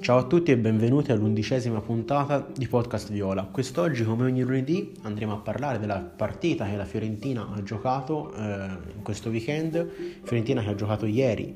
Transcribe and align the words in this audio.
Ciao 0.00 0.16
a 0.16 0.22
tutti 0.24 0.50
e 0.50 0.56
benvenuti 0.56 1.12
all'undicesima 1.12 1.82
puntata 1.82 2.46
di 2.56 2.66
Podcast 2.66 3.12
Viola. 3.12 3.44
Quest'oggi, 3.44 4.02
come 4.02 4.24
ogni 4.24 4.40
lunedì, 4.40 4.94
andremo 5.02 5.34
a 5.34 5.36
parlare 5.36 5.78
della 5.78 5.98
partita 5.98 6.64
che 6.64 6.74
la 6.74 6.86
Fiorentina 6.86 7.50
ha 7.52 7.62
giocato 7.62 8.32
eh, 8.32 8.40
in 8.94 9.02
questo 9.02 9.28
weekend. 9.28 9.86
Fiorentina 10.22 10.62
che 10.62 10.70
ha 10.70 10.74
giocato 10.74 11.04
ieri 11.04 11.54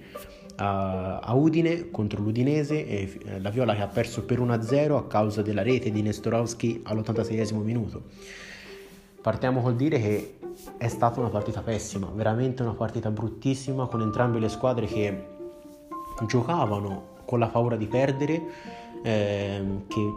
a, 0.57 1.21
a 1.21 1.33
Udine 1.33 1.91
contro 1.91 2.21
l'Udinese 2.21 2.87
e 2.87 3.19
eh, 3.25 3.41
la 3.41 3.49
Viola 3.49 3.75
che 3.75 3.81
ha 3.81 3.87
perso 3.87 4.25
per 4.25 4.39
1-0 4.41 4.95
a 4.95 5.07
causa 5.07 5.41
della 5.41 5.63
rete 5.63 5.91
di 5.91 6.03
Nestorowski 6.03 6.83
all'86 6.85 7.55
minuto. 7.63 8.03
Partiamo 9.23 9.63
col 9.63 9.75
dire 9.75 9.99
che 9.99 10.35
è 10.77 10.89
stata 10.89 11.19
una 11.19 11.31
partita 11.31 11.63
pessima, 11.63 12.11
veramente 12.15 12.61
una 12.61 12.75
partita 12.75 13.11
bruttissima 13.11 13.87
con 13.87 14.03
entrambe 14.03 14.39
le 14.39 14.51
squadre 14.51 14.85
che 14.85 15.33
giocavano 16.27 17.14
con 17.25 17.39
la 17.39 17.49
paura 17.49 17.77
di 17.77 17.87
perdere, 17.87 18.43
ehm, 19.03 19.87
che 19.87 20.13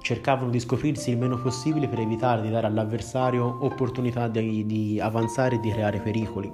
cercavano 0.00 0.50
di 0.50 0.60
scoprirsi 0.60 1.10
il 1.10 1.18
meno 1.18 1.38
possibile 1.38 1.88
per 1.88 1.98
evitare 1.98 2.42
di 2.42 2.50
dare 2.50 2.66
all'avversario 2.66 3.64
opportunità 3.64 4.28
di, 4.28 4.66
di 4.66 5.00
avanzare 5.00 5.56
e 5.56 5.60
di 5.60 5.70
creare 5.70 6.00
pericoli. 6.00 6.52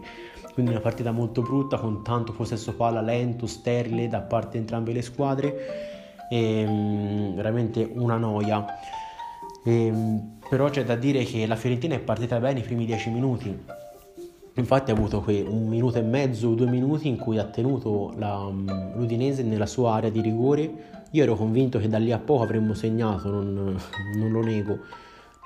Quindi 0.52 0.70
una 0.70 0.80
partita 0.80 1.10
molto 1.10 1.42
brutta 1.42 1.78
con 1.78 2.02
tanto 2.02 2.32
possesso 2.32 2.74
palla 2.74 3.00
lento, 3.00 3.46
sterile 3.46 4.08
da 4.08 4.20
parte 4.20 4.52
di 4.52 4.58
entrambe 4.58 4.92
le 4.92 5.02
squadre, 5.02 5.98
e, 6.30 6.60
ehm, 6.60 7.34
veramente 7.34 7.88
una 7.92 8.16
noia. 8.16 8.64
E, 9.64 9.86
ehm, 9.86 10.38
però 10.48 10.68
c'è 10.68 10.84
da 10.84 10.96
dire 10.96 11.24
che 11.24 11.46
la 11.46 11.56
Fiorentina 11.56 11.94
è 11.94 12.00
partita 12.00 12.38
bene 12.38 12.60
i 12.60 12.62
primi 12.62 12.84
dieci 12.84 13.10
minuti, 13.10 13.64
Infatti 14.60 14.90
ha 14.90 14.94
avuto 14.94 15.22
quei 15.22 15.42
un 15.42 15.66
minuto 15.68 15.96
e 15.96 16.02
mezzo, 16.02 16.52
due 16.54 16.66
minuti 16.66 17.08
in 17.08 17.16
cui 17.16 17.38
ha 17.38 17.44
tenuto 17.44 18.12
la, 18.16 18.46
mm, 18.50 18.68
l'Udinese 18.94 19.42
nella 19.42 19.64
sua 19.64 19.94
area 19.94 20.10
di 20.10 20.20
rigore. 20.20 20.70
Io 21.12 21.22
ero 21.22 21.34
convinto 21.34 21.78
che 21.78 21.88
da 21.88 21.96
lì 21.96 22.12
a 22.12 22.18
poco 22.18 22.42
avremmo 22.42 22.74
segnato, 22.74 23.30
non, 23.30 23.74
non 24.16 24.30
lo 24.30 24.42
nego. 24.42 24.78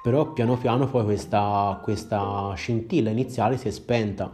Però 0.02 0.32
piano 0.32 0.56
piano 0.58 0.88
poi 0.88 1.04
questa, 1.04 1.78
questa 1.82 2.52
scintilla 2.56 3.10
iniziale 3.10 3.56
si 3.56 3.68
è 3.68 3.70
spenta. 3.70 4.30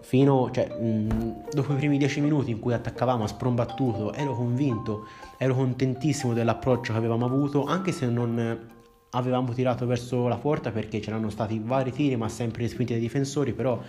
Fino, 0.00 0.50
cioè, 0.52 0.68
mm, 0.78 1.08
dopo 1.50 1.72
i 1.72 1.76
primi 1.76 1.96
dieci 1.96 2.20
minuti 2.20 2.50
in 2.50 2.60
cui 2.60 2.74
attaccavamo 2.74 3.24
a 3.24 3.26
sprombattuto, 3.26 4.12
ero 4.12 4.34
convinto, 4.34 5.06
ero 5.38 5.54
contentissimo 5.54 6.34
dell'approccio 6.34 6.92
che 6.92 6.98
avevamo 6.98 7.24
avuto, 7.24 7.64
anche 7.64 7.92
se 7.92 8.06
non 8.06 8.80
avevamo 9.14 9.52
tirato 9.52 9.86
verso 9.86 10.28
la 10.28 10.36
porta 10.36 10.70
perché 10.70 11.00
c'erano 11.00 11.28
stati 11.30 11.60
vari 11.62 11.92
tiri 11.92 12.16
ma 12.16 12.28
sempre 12.28 12.62
respinti 12.62 12.92
dai 12.92 13.00
difensori, 13.00 13.52
però 13.52 13.80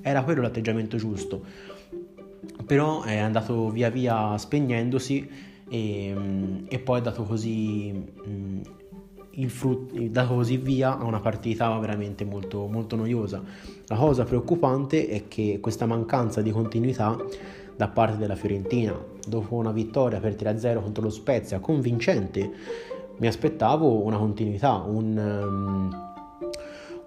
era 0.00 0.22
quello 0.22 0.42
l'atteggiamento 0.42 0.96
giusto. 0.96 1.42
Però 2.64 3.02
è 3.02 3.16
andato 3.16 3.68
via 3.70 3.90
via 3.90 4.36
spegnendosi 4.38 5.28
e, 5.68 6.14
e 6.66 6.78
poi 6.78 6.98
è 6.98 7.02
dato 7.02 7.24
così, 7.24 7.92
mm, 7.92 8.60
il 9.32 9.50
frutto, 9.50 9.94
dato 10.08 10.34
così 10.34 10.56
via 10.56 10.98
a 10.98 11.04
una 11.04 11.20
partita 11.20 11.76
veramente 11.78 12.24
molto, 12.24 12.66
molto 12.66 12.96
noiosa. 12.96 13.42
La 13.86 13.96
cosa 13.96 14.24
preoccupante 14.24 15.08
è 15.08 15.28
che 15.28 15.58
questa 15.60 15.84
mancanza 15.84 16.40
di 16.40 16.50
continuità 16.50 17.16
da 17.76 17.88
parte 17.88 18.16
della 18.16 18.36
Fiorentina, 18.36 18.94
dopo 19.26 19.56
una 19.56 19.72
vittoria 19.72 20.20
per 20.20 20.34
3-0 20.34 20.82
contro 20.82 21.02
lo 21.02 21.10
Spezia 21.10 21.60
convincente, 21.60 22.50
mi 23.20 23.26
aspettavo 23.26 24.02
una 24.02 24.16
continuità, 24.16 24.76
un, 24.76 25.16
um, 25.16 26.12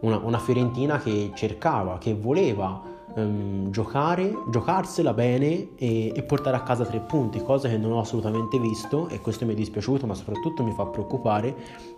una, 0.02 0.17
una, 0.17 0.38
Fiorentina 0.38 1.00
che 1.00 1.31
cercava, 1.33 1.97
che 1.97 2.14
voleva 2.14 2.80
um, 3.16 3.72
giocare, 3.72 4.31
giocarsela 4.52 5.14
bene 5.14 5.75
e, 5.75 6.14
e, 6.16 6.23
portare 6.23 6.56
a 6.56 6.61
casa 6.61 6.86
tre 6.86 7.00
punti, 7.00 7.41
cosa 7.41 7.67
che 7.67 7.78
non 7.78 7.94
ho 7.94 8.00
assolutamente 8.00 8.59
visto 8.59 9.09
e 9.09 9.19
questo 9.22 9.45
mi 9.45 9.53
è 9.53 9.56
dispiaciuto, 9.56 10.06
ma 10.06 10.14
soprattutto 10.14 10.64
mi 10.64 10.72
fa 10.72 10.86
preoccupare, 10.86 11.56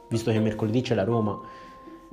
visto 0.08 0.32
che 0.32 0.40
mercoledì 0.40 0.82
c'è 0.82 0.96
la 0.96 1.04
Roma. 1.04 1.38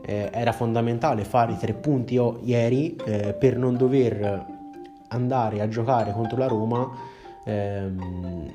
Eh, 0.04 0.28
era 0.32 0.50
fondamentale 0.50 1.22
fare 1.22 1.52
i 1.52 1.56
tre 1.56 1.74
punti 1.74 2.14
io, 2.14 2.40
ieri 2.42 2.96
eh, 2.96 3.34
per 3.34 3.56
non 3.56 3.76
dover 3.76 4.44
andare 5.08 5.60
a 5.60 5.68
giocare 5.68 6.12
contro 6.12 6.36
la 6.36 6.48
Roma 6.48 6.90
ehm, 7.44 8.52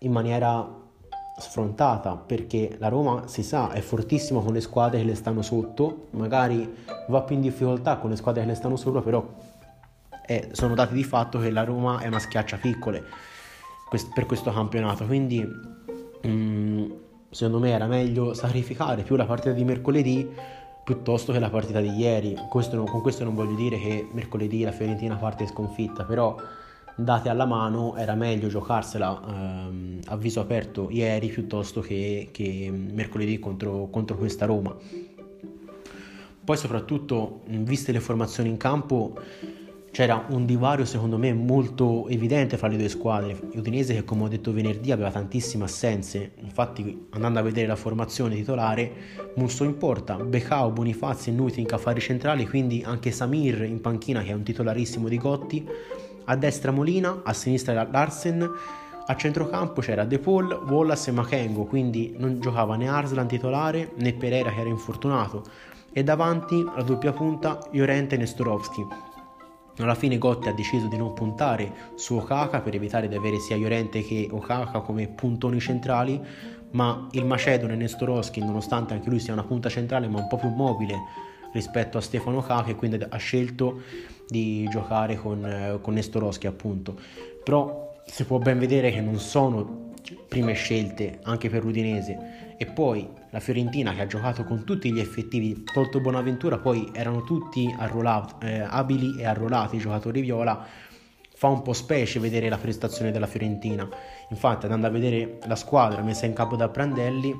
in 0.00 0.10
maniera 0.10 0.84
sfrontata 1.38 2.16
perché 2.16 2.76
la 2.78 2.88
Roma 2.88 3.26
si 3.26 3.42
sa 3.42 3.70
è 3.70 3.80
fortissima 3.80 4.40
con 4.40 4.54
le 4.54 4.60
squadre 4.60 5.00
che 5.00 5.04
le 5.04 5.14
stanno 5.14 5.42
sotto, 5.42 6.06
magari 6.10 6.74
va 7.08 7.22
più 7.22 7.34
in 7.34 7.42
difficoltà 7.42 7.98
con 7.98 8.10
le 8.10 8.16
squadre 8.16 8.42
che 8.42 8.48
le 8.48 8.54
stanno 8.54 8.76
sopra, 8.76 9.02
però 9.02 9.24
è, 10.24 10.48
sono 10.52 10.74
dati 10.74 10.94
di 10.94 11.04
fatto 11.04 11.38
che 11.38 11.50
la 11.50 11.64
Roma 11.64 12.00
è 12.00 12.06
una 12.06 12.18
schiaccia 12.18 12.56
piccole 12.56 13.04
quest- 13.88 14.12
per 14.12 14.26
questo 14.26 14.50
campionato, 14.50 15.04
quindi 15.04 15.46
mm, 16.26 16.90
secondo 17.30 17.58
me 17.58 17.70
era 17.70 17.86
meglio 17.86 18.32
sacrificare 18.34 19.02
più 19.02 19.16
la 19.16 19.26
partita 19.26 19.52
di 19.52 19.64
mercoledì 19.64 20.28
piuttosto 20.84 21.32
che 21.32 21.38
la 21.38 21.50
partita 21.50 21.80
di 21.80 21.90
ieri. 21.90 22.36
Questo, 22.48 22.82
con 22.84 23.00
questo 23.02 23.24
non 23.24 23.34
voglio 23.34 23.56
dire 23.56 23.78
che 23.78 24.08
mercoledì 24.12 24.62
la 24.62 24.70
Fiorentina 24.70 25.16
parte 25.16 25.46
sconfitta, 25.46 26.04
però 26.04 26.36
date 26.96 27.28
alla 27.28 27.44
mano 27.44 27.94
era 27.96 28.14
meglio 28.14 28.48
giocarsela 28.48 29.22
ehm, 29.28 30.00
a 30.06 30.16
viso 30.16 30.40
aperto 30.40 30.88
ieri 30.90 31.28
piuttosto 31.28 31.82
che, 31.82 32.28
che 32.32 32.72
mercoledì 32.72 33.38
contro, 33.38 33.88
contro, 33.90 34.16
questa 34.16 34.46
Roma. 34.46 34.74
Poi 36.44 36.56
soprattutto, 36.56 37.42
viste 37.48 37.92
le 37.92 38.00
formazioni 38.00 38.48
in 38.48 38.56
campo, 38.56 39.18
c'era 39.90 40.26
un 40.28 40.46
divario 40.46 40.84
secondo 40.84 41.18
me 41.18 41.32
molto 41.32 42.06
evidente 42.08 42.56
fra 42.56 42.68
le 42.68 42.76
due 42.76 42.88
squadre. 42.88 43.36
Udinese 43.54 43.94
che 43.94 44.04
come 44.04 44.24
ho 44.24 44.28
detto 44.28 44.52
venerdì 44.52 44.92
aveva 44.92 45.10
tantissime 45.10 45.64
assenze, 45.64 46.32
infatti 46.40 47.08
andando 47.10 47.40
a 47.40 47.42
vedere 47.42 47.66
la 47.66 47.76
formazione 47.76 48.36
titolare, 48.36 48.92
Musso 49.34 49.64
in 49.64 49.76
porta, 49.76 50.16
Becao, 50.16 50.70
Bonifazzi 50.70 51.30
e 51.30 51.32
Nuting 51.32 51.70
a 51.72 51.78
fare 51.78 52.00
centrali, 52.00 52.46
quindi 52.46 52.82
anche 52.86 53.10
Samir 53.10 53.64
in 53.64 53.80
panchina 53.80 54.22
che 54.22 54.30
è 54.30 54.34
un 54.34 54.44
titolarissimo 54.44 55.08
di 55.08 55.18
Gotti 55.18 55.68
a 56.26 56.36
destra 56.36 56.70
Molina, 56.70 57.22
a 57.24 57.32
sinistra 57.32 57.86
Larsen, 57.90 58.50
a 59.08 59.16
centrocampo 59.16 59.80
c'era 59.80 60.04
De 60.04 60.18
Paul, 60.18 60.52
Wallace 60.68 61.10
e 61.10 61.12
Makengo, 61.12 61.64
quindi 61.64 62.14
non 62.18 62.40
giocava 62.40 62.76
né 62.76 62.88
Arslan 62.88 63.28
titolare 63.28 63.92
né 63.96 64.12
Pereira 64.12 64.50
che 64.50 64.60
era 64.60 64.68
infortunato, 64.68 65.44
e 65.92 66.02
davanti 66.02 66.62
la 66.62 66.82
doppia 66.82 67.12
punta 67.12 67.58
Llorente 67.70 68.16
e 68.16 68.18
Nestorovski. 68.18 68.86
Alla 69.78 69.94
fine 69.94 70.18
Gotti 70.18 70.48
ha 70.48 70.52
deciso 70.52 70.86
di 70.88 70.96
non 70.96 71.12
puntare 71.12 71.72
su 71.94 72.16
Okaka 72.16 72.60
per 72.60 72.74
evitare 72.74 73.08
di 73.08 73.14
avere 73.14 73.38
sia 73.38 73.56
Llorente 73.56 74.02
che 74.02 74.28
Okaka 74.30 74.80
come 74.80 75.06
puntoni 75.06 75.60
centrali, 75.60 76.20
ma 76.72 77.06
il 77.12 77.24
Macedone 77.24 77.76
Nestorovski, 77.76 78.40
nonostante 78.40 78.94
anche 78.94 79.08
lui 79.08 79.20
sia 79.20 79.34
una 79.34 79.44
punta 79.44 79.68
centrale 79.68 80.08
ma 80.08 80.18
un 80.18 80.28
po' 80.28 80.36
più 80.36 80.48
mobile 80.48 80.96
rispetto 81.52 81.96
a 81.96 82.00
Stefano 82.00 82.38
Okaka, 82.38 82.74
quindi 82.74 82.98
ha 83.08 83.16
scelto 83.16 83.82
di 84.28 84.66
giocare 84.68 85.16
con, 85.16 85.44
eh, 85.44 85.78
con 85.80 85.94
Nestorowski 85.94 86.46
appunto. 86.46 86.98
Però 87.44 87.94
si 88.04 88.24
può 88.24 88.38
ben 88.38 88.58
vedere 88.58 88.90
che 88.90 89.00
non 89.00 89.18
sono 89.18 89.92
prime 90.28 90.52
scelte 90.54 91.18
anche 91.22 91.48
per 91.48 91.64
l'Udinese. 91.64 92.54
E 92.58 92.66
poi 92.66 93.08
la 93.30 93.40
Fiorentina 93.40 93.92
che 93.92 94.02
ha 94.02 94.06
giocato 94.06 94.44
con 94.44 94.64
tutti 94.64 94.92
gli 94.92 95.00
effettivi 95.00 95.64
tolto 95.64 96.00
Bonaventura 96.00 96.58
poi 96.58 96.90
erano 96.92 97.22
tutti 97.22 97.74
arruolati, 97.76 98.46
eh, 98.46 98.60
abili 98.60 99.18
e 99.18 99.26
arruolati 99.26 99.76
i 99.76 99.80
giocatori 99.80 100.20
viola. 100.20 100.64
Fa 101.38 101.48
un 101.48 101.60
po' 101.60 101.74
specie 101.74 102.18
vedere 102.18 102.48
la 102.48 102.56
prestazione 102.56 103.10
della 103.10 103.26
Fiorentina. 103.26 103.86
Infatti 104.30 104.64
andando 104.64 104.86
a 104.86 104.90
vedere 104.90 105.38
la 105.46 105.56
squadra 105.56 106.02
messa 106.02 106.24
in 106.24 106.32
campo 106.32 106.56
da 106.56 106.68
Prandelli 106.68 107.34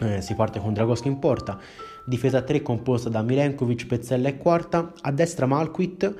eh, 0.00 0.20
si 0.20 0.34
parte 0.34 0.58
con 0.58 0.72
Dragoschi 0.72 1.08
in 1.08 1.18
porta 1.18 1.58
difesa 2.06 2.42
3 2.42 2.62
composta 2.62 3.08
da 3.08 3.22
Milenkovic, 3.22 3.86
Pezzella 3.86 4.28
e 4.28 4.36
Quarta, 4.36 4.92
a 5.00 5.12
destra 5.12 5.46
Malquit, 5.46 6.14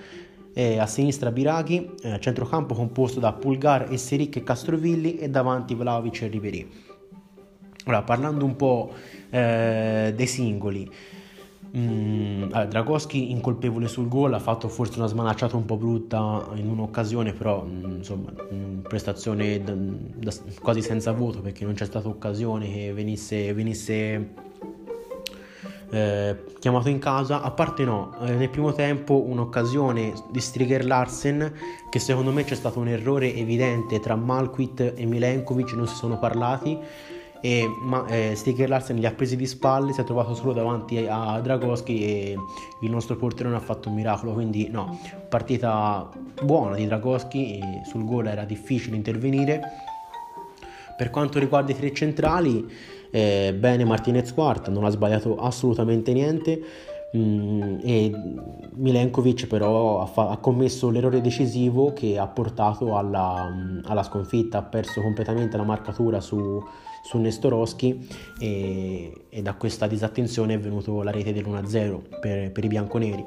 eh, 0.54 0.78
a 0.78 0.86
sinistra 0.86 1.30
Biraghi, 1.30 1.90
eh, 2.02 2.20
centrocampo 2.20 2.74
composto 2.74 3.20
da 3.20 3.32
Pulgar, 3.32 3.88
Esseric 3.90 4.36
e 4.36 4.42
Castrovilli 4.42 5.16
e 5.18 5.28
davanti 5.28 5.74
Vlaovic 5.74 6.22
e 6.22 6.26
Riveri. 6.28 6.70
Ora, 7.86 8.02
parlando 8.02 8.44
un 8.44 8.56
po' 8.56 8.92
eh, 9.30 10.12
dei 10.14 10.26
singoli, 10.26 10.88
Mm, 11.74 12.42
allora, 12.50 12.66
Dragoschi 12.66 13.30
incolpevole 13.30 13.88
sul 13.88 14.06
gol 14.06 14.34
ha 14.34 14.38
fatto 14.38 14.68
forse 14.68 14.98
una 14.98 15.06
smanacciata 15.06 15.56
un 15.56 15.64
po' 15.64 15.78
brutta 15.78 16.50
in 16.56 16.68
un'occasione 16.68 17.32
però 17.32 17.64
mm, 17.64 17.96
insomma 17.96 18.30
mm, 18.52 18.80
prestazione 18.80 19.62
da, 19.62 19.72
da, 19.74 20.34
quasi 20.60 20.82
senza 20.82 21.12
voto 21.12 21.40
perché 21.40 21.64
non 21.64 21.72
c'è 21.72 21.86
stata 21.86 22.08
occasione 22.08 22.70
che 22.70 22.92
venisse, 22.92 23.54
venisse 23.54 24.34
eh, 25.92 26.44
chiamato 26.58 26.88
in 26.88 26.98
casa, 26.98 27.42
a 27.42 27.50
parte 27.50 27.84
no, 27.84 28.14
eh, 28.22 28.32
nel 28.32 28.48
primo 28.48 28.72
tempo 28.72 29.22
un'occasione 29.26 30.14
di 30.30 30.40
Striger 30.40 30.86
Larsen 30.86 31.52
che 31.90 31.98
secondo 31.98 32.32
me 32.32 32.44
c'è 32.44 32.54
stato 32.54 32.78
un 32.78 32.88
errore 32.88 33.34
evidente 33.34 34.00
tra 34.00 34.16
Malquit 34.16 34.94
e 34.96 35.04
Milenkovic, 35.04 35.74
non 35.74 35.86
si 35.86 35.94
sono 35.94 36.18
parlati 36.18 36.78
e 37.44 37.68
ma, 37.82 38.06
eh, 38.06 38.34
Sticker 38.36 38.68
Larsen 38.68 38.96
li 38.96 39.04
ha 39.04 39.12
presi 39.12 39.36
di 39.36 39.46
spalle, 39.46 39.92
si 39.92 40.00
è 40.00 40.04
trovato 40.04 40.32
solo 40.32 40.52
davanti 40.52 41.04
a 41.08 41.40
Dragoschi 41.40 42.04
e 42.04 42.36
il 42.80 42.90
nostro 42.90 43.16
portiere 43.16 43.50
non 43.50 43.58
ha 43.58 43.60
fatto 43.60 43.88
un 43.88 43.96
miracolo, 43.96 44.32
quindi 44.32 44.68
no, 44.70 44.98
partita 45.28 46.08
buona 46.40 46.76
di 46.76 46.86
Dragoschi, 46.86 47.60
sul 47.84 48.04
gol 48.04 48.28
era 48.28 48.44
difficile 48.44 48.94
intervenire. 48.94 49.60
Per 50.96 51.10
quanto 51.10 51.40
riguarda 51.40 51.72
i 51.72 51.76
tre 51.76 51.92
centrali, 51.92 52.64
eh, 53.12 53.54
bene 53.56 53.84
Martinez 53.84 54.32
quarta, 54.32 54.70
non 54.70 54.84
ha 54.84 54.88
sbagliato 54.88 55.36
assolutamente 55.36 56.12
niente. 56.12 56.60
Mm, 57.14 57.80
e 57.82 58.10
Milenkovic 58.72 59.46
però 59.46 60.00
ha, 60.00 60.06
fa- 60.06 60.30
ha, 60.30 60.38
commesso 60.38 60.88
l'errore 60.88 61.20
decisivo 61.20 61.92
che 61.92 62.18
ha 62.18 62.26
portato 62.26 62.96
alla, 62.96 63.50
mm, 63.50 63.80
alla 63.84 64.02
sconfitta, 64.02 64.58
ha 64.58 64.62
perso 64.62 65.02
completamente 65.02 65.58
la 65.58 65.62
marcatura 65.62 66.22
su, 66.22 66.58
su 67.02 67.18
Nestorowski 67.18 68.08
e, 68.40 69.26
e, 69.28 69.42
da 69.42 69.52
questa 69.52 69.86
disattenzione 69.86 70.54
è 70.54 70.58
venuto 70.58 71.02
la 71.02 71.10
rete 71.10 71.34
dell'1-0 71.34 72.18
per, 72.18 72.50
per 72.50 72.64
i 72.64 72.68
bianconeri. 72.68 73.22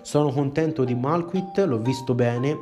Sono 0.00 0.30
contento 0.30 0.84
di 0.84 0.94
Malquit, 0.94 1.58
l'ho 1.58 1.78
visto 1.78 2.14
bene, 2.14 2.56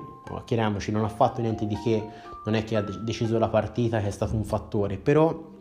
chiariamoci, 0.44 0.90
non 0.90 1.04
ha 1.04 1.08
fatto 1.08 1.40
niente 1.40 1.68
di 1.68 1.76
che, 1.84 2.02
non 2.46 2.56
è 2.56 2.64
che 2.64 2.74
ha 2.74 2.80
deciso 2.80 3.38
la 3.38 3.48
partita 3.48 4.00
che 4.00 4.08
è 4.08 4.10
stato 4.10 4.34
un 4.34 4.42
fattore, 4.42 4.96
però 4.96 5.52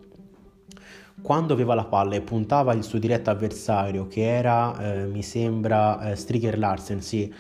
quando 1.24 1.54
aveva 1.54 1.74
la 1.74 1.86
palla 1.86 2.16
e 2.16 2.22
puntava 2.22 2.74
il 2.74 2.84
suo 2.84 3.00
diretto 3.00 3.30
avversario, 3.30 4.08
che 4.08 4.28
era, 4.28 4.78
eh, 4.78 5.06
mi 5.06 5.24
sembra, 5.24 6.12
eh, 6.12 6.16
Striker 6.18 6.60
Larsen, 6.60 7.02
sì, 7.02 7.34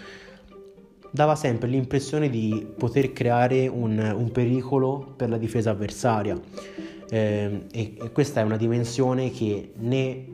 dava 1.11 1.35
sempre 1.35 1.67
l'impressione 1.67 2.29
di 2.29 2.65
poter 2.77 3.11
creare 3.11 3.67
un, 3.67 3.99
un 3.99 4.31
pericolo 4.31 5.13
per 5.17 5.29
la 5.29 5.37
difesa 5.37 5.71
avversaria. 5.71 6.39
Eh, 7.09 7.65
e, 7.71 7.93
e, 8.01 8.11
questa 8.11 8.39
è 8.39 8.43
una 8.43 8.57
dimensione 8.57 9.29
che 9.29 9.73
né 9.77 10.27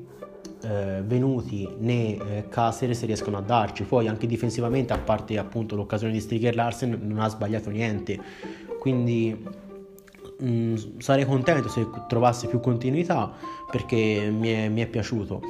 eh, 0.62 1.02
Venuti 1.04 1.68
né 1.80 2.18
eh, 2.18 2.46
Caceres 2.50 3.04
riescono 3.06 3.38
a 3.38 3.42
darci. 3.42 3.84
Poi 3.84 4.08
anche 4.08 4.28
difensivamente, 4.28 4.94
a 4.94 5.00
parte 5.00 5.40
appunto 5.40 5.76
l'occasione 5.76 6.14
di 6.14 6.20
Striker 6.20 6.54
Larsen, 6.54 7.00
non 7.02 7.20
ha 7.20 7.28
sbagliato 7.28 7.72
niente. 7.72 8.20
Quindi 8.80 9.68
mh, 10.40 10.50
mm, 10.50 10.76
sarei 11.00 11.26
contento 11.26 11.70
se 11.70 11.88
trovasse 12.08 12.48
più 12.48 12.60
continuità 12.60 13.32
perché 13.70 14.30
mi 14.32 14.50
è, 14.50 14.70
mi 14.70 14.82
è 14.82 14.88
piaciuto. 14.88 15.42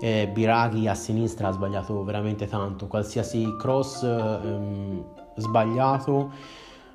Eh, 0.00 0.28
Biraghi 0.32 0.88
a 0.88 0.94
sinistra 0.94 1.48
ha 1.48 1.52
sbagliato 1.52 2.02
veramente 2.04 2.46
tanto, 2.48 2.86
qualsiasi 2.86 3.54
cross 3.58 4.02
ehm, 4.02 5.04
sbagliato, 5.36 6.32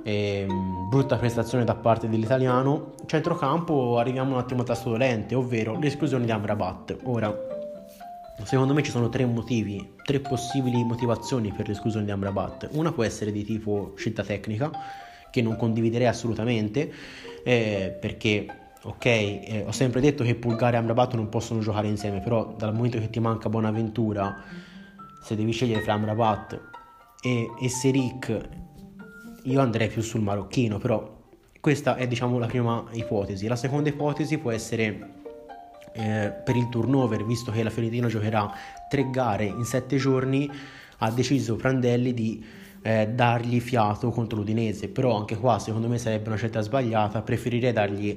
ehm, 0.03 0.89
brutta 0.89 1.17
prestazione 1.17 1.63
da 1.63 1.75
parte 1.75 2.09
dell'italiano. 2.09 2.93
Centrocampo 3.05 3.99
arriviamo 3.99 4.33
un 4.33 4.39
attimo 4.39 4.61
a 4.61 4.65
tasto 4.65 4.89
dolente, 4.89 5.35
ovvero 5.35 5.77
l'esclusione 5.79 6.25
di 6.25 6.31
Amrabat. 6.31 6.97
Ora, 7.03 7.53
Secondo 8.43 8.73
me 8.73 8.83
ci 8.83 8.91
sono 8.91 9.07
tre 9.07 9.25
motivi, 9.25 9.93
tre 10.03 10.19
possibili 10.19 10.83
motivazioni 10.83 11.53
per 11.53 11.69
l'esclusione 11.69 12.05
di 12.05 12.11
Amrabat. 12.11 12.69
Una 12.73 12.91
può 12.91 13.03
essere 13.03 13.31
di 13.31 13.45
tipo 13.45 13.93
scelta 13.95 14.23
tecnica, 14.23 14.69
che 15.35 15.41
non 15.41 15.57
condividerei 15.57 16.07
assolutamente, 16.07 16.89
eh, 17.43 17.93
perché 17.99 18.45
ok, 18.81 19.05
eh, 19.05 19.63
ho 19.67 19.71
sempre 19.73 19.99
detto 19.99 20.23
che 20.23 20.33
Pulgare 20.35 20.77
e 20.77 20.79
Amrabat 20.79 21.15
non 21.15 21.27
possono 21.27 21.59
giocare 21.59 21.89
insieme, 21.89 22.21
però 22.21 22.55
dal 22.57 22.73
momento 22.73 22.99
che 22.99 23.09
ti 23.09 23.19
manca 23.19 23.49
Bonaventura, 23.49 24.41
se 25.21 25.35
devi 25.35 25.51
scegliere 25.51 25.81
fra 25.81 25.93
Amrabat 25.93 26.61
e, 27.21 27.49
e 27.59 27.67
Serik, 27.67 28.49
io 29.43 29.59
andrei 29.59 29.89
più 29.89 30.01
sul 30.01 30.21
marocchino, 30.21 30.77
però 30.77 31.23
questa 31.59 31.97
è 31.97 32.07
diciamo 32.07 32.37
la 32.39 32.47
prima 32.47 32.85
ipotesi. 32.93 33.47
La 33.47 33.57
seconda 33.57 33.89
ipotesi 33.89 34.37
può 34.37 34.51
essere 34.51 35.09
eh, 35.91 36.31
per 36.45 36.55
il 36.55 36.69
turnover, 36.69 37.25
visto 37.25 37.51
che 37.51 37.61
la 37.61 37.69
Fiorentina 37.69 38.07
giocherà 38.07 38.49
tre 38.87 39.09
gare 39.09 39.43
in 39.43 39.65
sette 39.65 39.97
giorni, 39.97 40.49
ha 40.99 41.11
deciso 41.11 41.57
Prandelli 41.57 42.13
di 42.13 42.63
eh, 42.85 43.07
dargli 43.07 43.59
fiato 43.59 44.11
contro 44.11 44.37
l'Udinese, 44.37 44.89
però 44.89 45.17
anche 45.17 45.37
qua 45.37 45.57
secondo 45.57 45.87
me 45.87 45.97
sarebbe 45.97 46.27
una 46.27 46.37
scelta 46.37 46.61
sbagliata, 46.61 47.23
preferirei 47.23 47.73
dargli, 47.73 48.15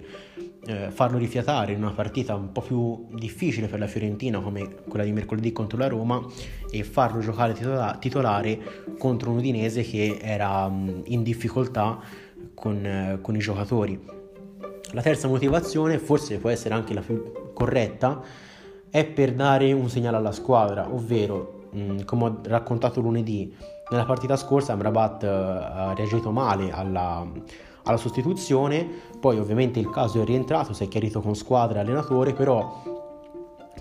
eh, 0.66 0.90
farlo 0.90 1.16
rifiatare 1.16 1.72
in 1.72 1.78
una 1.82 1.92
partita 1.92 2.34
un 2.34 2.52
po' 2.52 2.60
più 2.60 3.06
difficile 3.16 3.66
per 3.66 3.78
la 3.78 3.86
Fiorentina 3.86 4.40
come 4.40 4.68
quella 4.86 5.06
di 5.06 5.12
mercoledì 5.12 5.52
contro 5.52 5.78
la 5.78 5.88
Roma 5.88 6.22
e 6.70 6.84
farlo 6.84 7.20
giocare 7.20 7.54
titola- 7.54 7.96
titolare 7.98 8.58
contro 8.98 9.30
un 9.30 9.38
Udinese 9.38 9.80
che 9.80 10.18
era 10.20 10.68
mh, 10.68 11.04
in 11.06 11.22
difficoltà 11.22 11.98
con, 12.52 12.84
eh, 12.84 13.18
con 13.22 13.34
i 13.36 13.38
giocatori. 13.38 13.98
La 14.92 15.00
terza 15.00 15.28
motivazione, 15.28 15.98
forse 15.98 16.36
può 16.36 16.50
essere 16.50 16.74
anche 16.74 16.92
la 16.92 17.00
più 17.00 17.52
corretta, 17.54 18.20
è 18.90 19.06
per 19.06 19.32
dare 19.32 19.72
un 19.72 19.88
segnale 19.88 20.18
alla 20.18 20.32
squadra, 20.32 20.92
ovvero, 20.92 21.68
mh, 21.72 22.04
come 22.04 22.24
ho 22.24 22.40
raccontato 22.42 23.00
lunedì, 23.00 23.54
nella 23.90 24.04
partita 24.04 24.36
scorsa 24.36 24.72
Amrabat 24.72 25.22
eh, 25.22 25.26
ha 25.26 25.92
reagito 25.94 26.30
male 26.30 26.70
alla, 26.70 27.26
alla 27.84 27.96
sostituzione, 27.96 28.86
poi 29.18 29.38
ovviamente 29.38 29.78
il 29.78 29.90
caso 29.90 30.20
è 30.20 30.24
rientrato, 30.24 30.72
si 30.72 30.84
è 30.84 30.88
chiarito 30.88 31.20
con 31.20 31.34
squadra 31.34 31.78
e 31.78 31.82
allenatore, 31.82 32.32
però 32.32 32.82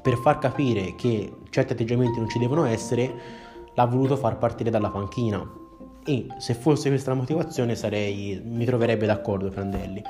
per 0.01 0.17
far 0.17 0.39
capire 0.39 0.95
che 0.95 1.31
certi 1.49 1.73
atteggiamenti 1.73 2.19
non 2.19 2.29
ci 2.29 2.39
devono 2.39 2.65
essere, 2.65 3.13
l'ha 3.73 3.85
voluto 3.85 4.15
far 4.15 4.37
partire 4.37 4.69
dalla 4.69 4.89
panchina. 4.89 5.45
E 6.05 6.27
se 6.37 6.53
fosse 6.53 6.87
questa 6.87 7.11
la 7.11 7.17
motivazione 7.17 7.75
sarei, 7.75 8.41
mi 8.43 8.63
troverebbe 8.63 9.05
d'accordo 9.05 9.49
Prandelli. 9.49 10.01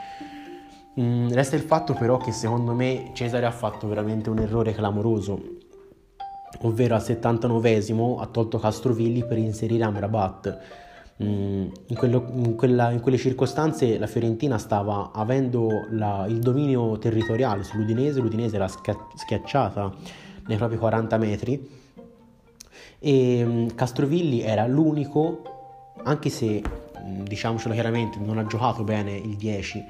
Mm, 0.99 1.29
resta 1.29 1.55
il 1.55 1.61
fatto 1.63 1.93
però 1.93 2.17
che 2.17 2.31
secondo 2.31 2.73
me 2.73 3.11
Cesare 3.13 3.45
ha 3.45 3.51
fatto 3.51 3.87
veramente 3.87 4.29
un 4.29 4.39
errore 4.39 4.73
clamoroso 4.73 5.57
ovvero 6.61 6.95
al 6.95 7.01
79esimo 7.01 8.19
ha 8.19 8.25
tolto 8.27 8.59
Castrovilli 8.59 9.25
per 9.25 9.37
inserire 9.37 9.83
Amrabat. 9.83 10.59
Mm, 11.23 11.67
in, 11.87 11.95
quello, 11.95 12.25
in, 12.35 12.55
quella, 12.55 12.91
in, 12.91 12.99
quelle 12.99 13.17
circostanze 13.17 13.97
la 13.97 14.05
Fiorentina 14.05 14.59
stava 14.59 15.11
avendo 15.13 15.87
la, 15.89 16.25
il 16.27 16.39
dominio 16.39 16.97
territoriale 16.99 17.63
sull'Udinese, 17.63 18.19
l'Udinese 18.19 18.55
era 18.55 18.67
schiacciata 18.67 19.91
nei 20.45 20.57
propri 20.57 20.77
40 20.77 21.17
metri 21.17 21.85
e 22.99 23.43
mm, 23.43 23.67
Castrovilli 23.69 24.41
era 24.41 24.67
l'unico, 24.67 25.41
anche 26.03 26.29
se 26.29 26.61
mm, 26.61 27.23
diciamocelo 27.23 27.73
chiaramente 27.73 28.19
non 28.19 28.37
ha 28.37 28.45
giocato 28.45 28.83
bene 28.83 29.15
il 29.15 29.35
10, 29.35 29.83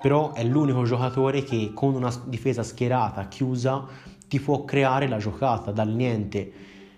però 0.00 0.32
è 0.32 0.42
l'unico 0.42 0.84
giocatore 0.84 1.42
che 1.44 1.72
con 1.74 1.94
una 1.94 2.12
difesa 2.24 2.62
schierata, 2.62 3.28
chiusa, 3.28 3.86
ti 4.32 4.40
può 4.40 4.64
creare 4.64 5.08
la 5.08 5.18
giocata 5.18 5.72
dal 5.72 5.90
niente 5.90 6.52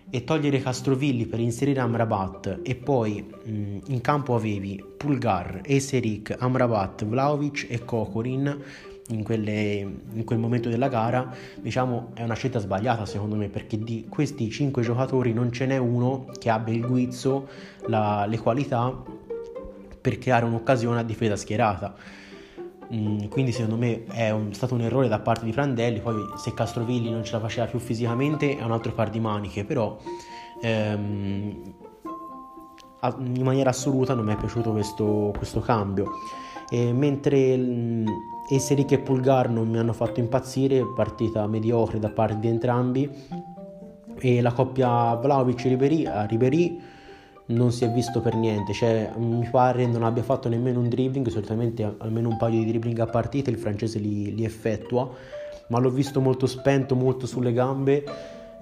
e 0.08 0.22
togliere 0.22 0.62
Castrovilli 0.62 1.26
per 1.26 1.40
inserire 1.40 1.80
Amrabat 1.80 2.60
e 2.62 2.76
poi 2.76 3.24
mh, 3.24 3.78
in 3.88 4.00
campo 4.00 4.36
avevi 4.36 4.80
Pulgar, 4.96 5.62
Eserik, 5.64 6.36
Amrabat, 6.38 7.04
Vlaovic 7.04 7.66
e 7.68 7.84
Kokorin 7.84 8.56
in, 9.08 9.24
quelle, 9.24 9.52
in, 10.12 10.22
quel 10.22 10.38
momento 10.38 10.68
della 10.68 10.86
gara. 10.86 11.34
Diciamo 11.56 12.12
è 12.14 12.22
una 12.22 12.34
scelta 12.34 12.60
sbagliata 12.60 13.04
secondo 13.04 13.34
me 13.34 13.48
perché 13.48 13.80
di 13.80 14.06
questi 14.08 14.48
cinque 14.48 14.82
giocatori 14.82 15.32
non 15.32 15.50
ce 15.50 15.66
n'è 15.66 15.76
uno 15.76 16.26
che 16.38 16.50
abbia 16.50 16.72
il 16.72 16.86
guizzo, 16.86 17.48
la, 17.86 18.26
le 18.28 18.38
qualità 18.38 18.96
per 20.00 20.18
creare 20.18 20.44
un'occasione 20.44 21.00
a 21.00 21.02
difesa 21.02 21.34
schierata 21.34 21.96
Mm, 22.92 23.26
quindi 23.28 23.52
secondo 23.52 23.76
me 23.76 24.04
è 24.06 24.30
un, 24.30 24.52
stato 24.52 24.74
un 24.74 24.82
errore 24.82 25.08
da 25.08 25.20
parte 25.20 25.44
di 25.44 25.52
Prandelli, 25.52 26.00
poi 26.00 26.16
se 26.36 26.52
Castrovilli 26.52 27.10
non 27.10 27.24
ce 27.24 27.32
la 27.32 27.40
faceva 27.40 27.66
più 27.66 27.78
fisicamente 27.78 28.56
è 28.58 28.62
un 28.62 28.72
altro 28.72 28.92
par 28.92 29.10
di 29.10 29.20
maniche, 29.20 29.64
però 29.64 29.96
ehm, 30.60 31.74
in 33.02 33.42
maniera 33.42 33.70
assoluta 33.70 34.14
non 34.14 34.24
mi 34.24 34.32
è 34.32 34.36
piaciuto 34.36 34.72
questo, 34.72 35.32
questo 35.36 35.60
cambio. 35.60 36.10
E 36.70 36.92
mentre 36.92 37.56
mm, 37.56 38.06
e 38.48 38.98
Pulgar 38.98 39.48
non 39.48 39.68
mi 39.68 39.78
hanno 39.78 39.92
fatto 39.92 40.20
impazzire, 40.20 40.82
partita 40.94 41.46
mediocre 41.46 41.98
da 41.98 42.10
parte 42.10 42.38
di 42.40 42.48
entrambi, 42.48 43.10
e 44.18 44.40
la 44.40 44.52
coppia 44.52 45.14
Vlaovic-Ribéry, 45.14 46.08
Ribéry 46.28 46.80
non 47.46 47.72
si 47.72 47.84
è 47.84 47.90
visto 47.90 48.20
per 48.20 48.34
niente, 48.34 48.72
cioè 48.72 49.12
mi 49.16 49.46
pare 49.50 49.86
non 49.86 50.02
abbia 50.02 50.22
fatto 50.22 50.48
nemmeno 50.48 50.80
un 50.80 50.88
dribbling, 50.88 51.28
solitamente 51.28 51.96
almeno 51.98 52.28
un 52.28 52.36
paio 52.36 52.58
di 52.60 52.66
dribbling 52.66 52.98
a 53.00 53.06
partita 53.06 53.50
il 53.50 53.58
francese 53.58 53.98
li, 53.98 54.34
li 54.34 54.44
effettua, 54.44 55.10
ma 55.68 55.78
l'ho 55.78 55.90
visto 55.90 56.20
molto 56.20 56.46
spento, 56.46 56.94
molto 56.94 57.26
sulle 57.26 57.52
gambe 57.52 58.04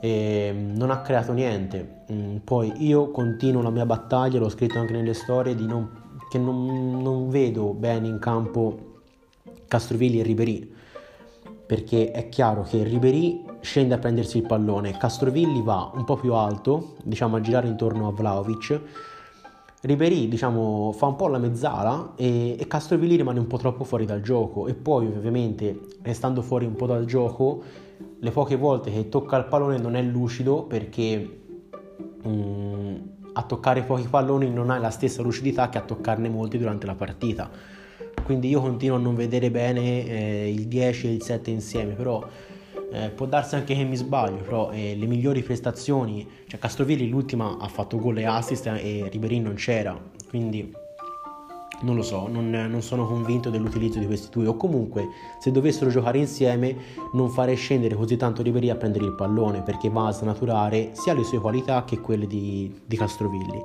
e 0.01 0.53
non 0.53 0.91
ha 0.91 1.01
creato 1.01 1.33
niente. 1.33 2.03
Mm, 2.11 2.37
poi 2.39 2.73
io 2.79 3.11
continuo 3.11 3.63
la 3.63 3.71
mia 3.71 3.87
battaglia, 3.87 4.41
l'ho 4.41 4.49
scritto 4.49 4.79
anche 4.79 4.93
nelle 4.93 5.15
storie, 5.15 5.55
di 5.55 5.67
non, 5.67 5.89
che 6.29 6.39
non, 6.39 7.01
non 7.01 7.29
vedo 7.29 7.73
bene 7.75 8.09
in 8.09 8.19
campo 8.19 9.01
Castrovilli 9.69 10.19
e 10.19 10.23
Ribery, 10.25 10.75
perché 11.65 12.11
è 12.11 12.29
chiaro 12.29 12.63
che 12.63 12.83
Ribery 12.83 13.45
scende 13.63 13.95
a 13.95 13.99
prendersi 13.99 14.37
il 14.37 14.47
pallone, 14.47 14.97
Castrovilli 14.99 15.63
va 15.63 15.91
un 15.95 16.05
po' 16.05 16.17
più 16.17 16.35
alto, 16.35 16.97
diciamo 17.03 17.37
a 17.37 17.41
girare 17.41 17.69
intorno 17.69 18.09
a 18.09 18.13
Vlaovic, 18.13 18.81
Ribery 19.85 20.29
diciamo 20.29 20.93
fa 20.93 21.07
un 21.07 21.17
po' 21.17 21.27
la 21.27 21.39
mezzala 21.39 22.13
e, 22.15 22.57
e 22.57 22.67
Castrovilli 22.69 23.17
rimane 23.17 23.41
un 23.41 23.49
po' 23.49 23.57
troppo 23.57 23.83
fuori 23.83 24.05
dal 24.05 24.21
gioco. 24.21 24.69
E 24.69 24.75
poi 24.75 25.07
ovviamente 25.07 25.81
restando 26.03 26.41
fuori 26.41 26.67
un 26.67 26.75
po' 26.75 26.87
dal 26.87 27.05
gioco 27.05 27.63
le 28.21 28.31
poche 28.31 28.55
volte 28.55 28.93
che 28.93 29.09
tocca 29.09 29.37
il 29.39 29.47
pallone 29.47 29.79
non 29.79 29.97
è 29.97 30.03
lucido 30.03 30.63
perché 30.63 31.41
mm, 32.29 32.95
a 33.33 33.43
toccare 33.43 33.83
pochi 33.83 34.07
palloni 34.09 34.49
non 34.51 34.71
hai 34.71 34.81
la 34.81 34.91
stessa 34.91 35.21
lucidità 35.21 35.69
che 35.69 35.79
a 35.79 35.83
toccarne 35.83 36.29
molti 36.29 36.59
durante 36.59 36.87
la 36.87 36.95
partita. 36.95 37.51
Quindi 38.23 38.49
io 38.51 38.61
continuo 38.61 38.97
a 38.97 39.01
non 39.01 39.17
vedere 39.17 39.51
bene 39.51 40.07
eh, 40.07 40.53
il 40.53 40.69
10 40.69 41.09
e 41.09 41.13
il 41.13 41.23
7 41.23 41.51
insieme, 41.51 41.95
però 41.95 42.25
eh, 42.93 43.09
può 43.09 43.27
darsi 43.27 43.55
anche 43.55 43.75
che 43.75 43.85
mi 43.85 43.97
sbaglio, 43.97 44.37
però 44.37 44.71
eh, 44.71 44.95
le 44.97 45.07
migliori 45.07 45.43
prestazioni, 45.43 46.29
cioè 46.47 46.61
Castrovilli 46.61 47.09
l'ultima 47.09 47.57
ha 47.59 47.69
fatto 47.69 47.99
gol 47.99 48.19
e 48.19 48.25
assist 48.25 48.67
e 48.67 49.09
Riberin 49.11 49.43
non 49.43 49.55
c'era, 49.55 49.99
quindi 50.29 50.75
non 51.81 51.97
lo 51.97 52.03
so, 52.03 52.29
non, 52.29 52.51
non, 52.51 52.83
sono 52.83 53.07
convinto 53.07 53.51
dell'utilizzo 53.51 53.99
di 53.99 54.07
questi 54.07 54.29
due 54.31 54.47
o 54.47 54.57
comunque 54.57 55.09
se 55.41 55.51
dovessero 55.51 55.91
giocare 55.91 56.19
insieme 56.19 56.77
non 57.13 57.29
fare 57.29 57.55
scendere 57.55 57.97
così 57.97 58.17
tanto 58.17 58.43
Ribery 58.43 58.71
a 58.71 58.77
prendere 58.77 59.05
il 59.05 59.15
pallone 59.15 59.63
perché 59.63 59.89
va 59.89 60.07
a 60.07 60.13
snaturare 60.13 60.91
sia 60.93 61.13
le 61.13 61.25
sue 61.25 61.41
qualità 61.41 61.85
che 61.85 61.99
quelle 61.99 62.27
di, 62.27 62.73
di 62.87 62.97
Castrovilli. 62.97 63.61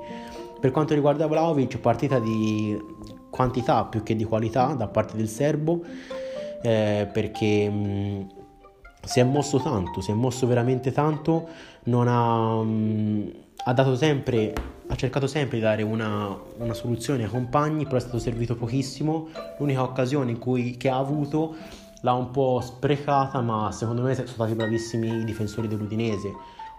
Per 0.58 0.72
quanto 0.72 0.94
riguarda 0.94 1.28
Vlaovic, 1.28 1.78
partita 1.78 2.18
di 2.18 2.76
quantità 3.30 3.84
più 3.84 4.02
che 4.02 4.16
di 4.16 4.24
qualità 4.24 4.74
da 4.74 4.88
parte 4.88 5.16
del 5.16 5.28
serbo 5.28 5.84
eh, 6.62 7.08
perché 7.12 7.70
mh, 7.70 8.26
si 9.02 9.20
è 9.20 9.24
mosso 9.24 9.60
tanto, 9.60 10.00
si 10.00 10.10
è 10.10 10.14
mosso 10.14 10.46
veramente 10.46 10.92
tanto, 10.92 11.48
ha, 11.92 12.62
mh, 12.62 13.32
ha 13.64 13.72
dato 13.72 13.96
sempre 13.96 14.54
ha 14.90 14.96
cercato 14.96 15.26
sempre 15.26 15.58
di 15.58 15.62
dare 15.62 15.82
una, 15.82 16.34
una, 16.56 16.72
soluzione 16.72 17.24
ai 17.24 17.28
compagni, 17.28 17.84
però 17.84 17.96
è 17.96 18.00
stato 18.00 18.18
servito 18.18 18.56
pochissimo. 18.56 19.28
L'unica 19.58 19.82
occasione 19.82 20.38
cui, 20.38 20.78
che 20.78 20.88
ha 20.88 20.96
avuto 20.96 21.54
l'ha 22.00 22.12
un 22.14 22.30
po' 22.30 22.60
sprecata, 22.62 23.40
ma 23.40 23.70
secondo 23.70 24.02
me 24.02 24.14
sono 24.14 24.26
stati 24.26 24.54
bravissimi 24.54 25.20
i 25.20 25.24
difensori 25.24 25.68
dell'Udinese, 25.68 26.32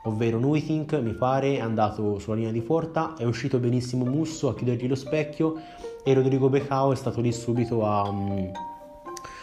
ovvero 0.04 0.40
Nuitink, 0.40 0.94
mi 0.94 1.14
pare, 1.14 1.58
è 1.58 1.60
andato 1.60 2.18
sulla 2.20 2.36
linea 2.36 2.52
di 2.52 2.62
porta, 2.62 3.16
è 3.16 3.26
uscito 3.26 3.60
benissimo 3.60 4.06
Musso 4.06 4.50
a 4.50 4.56
chiudergli 4.56 4.88
lo 4.88 4.96
specchio 4.96 5.62
e 6.04 6.14
Rodrigo 6.14 6.50
Becao 6.50 6.92
è 6.92 6.96
stato 6.96 7.22
lì 7.22 7.32
subito 7.32 7.86
a, 7.86 8.12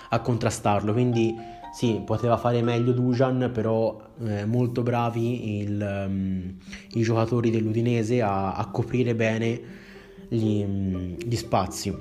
a 0.09 0.21
contrastarlo. 0.21 0.92
Quindi 0.92 1.37
sì, 1.76 2.00
poteva 2.02 2.38
fare 2.38 2.62
meglio 2.62 2.92
Dujan, 2.92 3.50
però 3.52 4.00
eh, 4.25 4.47
molto 4.47 4.83
bravi 4.83 5.59
il, 5.59 6.06
um, 6.09 6.54
i 6.95 7.02
giocatori 7.02 7.50
dell'Udinese 7.50 8.23
a, 8.23 8.54
a 8.54 8.64
coprire 8.71 9.14
bene 9.14 9.61
gli, 10.26 10.62
um, 10.62 11.16
gli 11.18 11.37
spazi. 11.37 11.95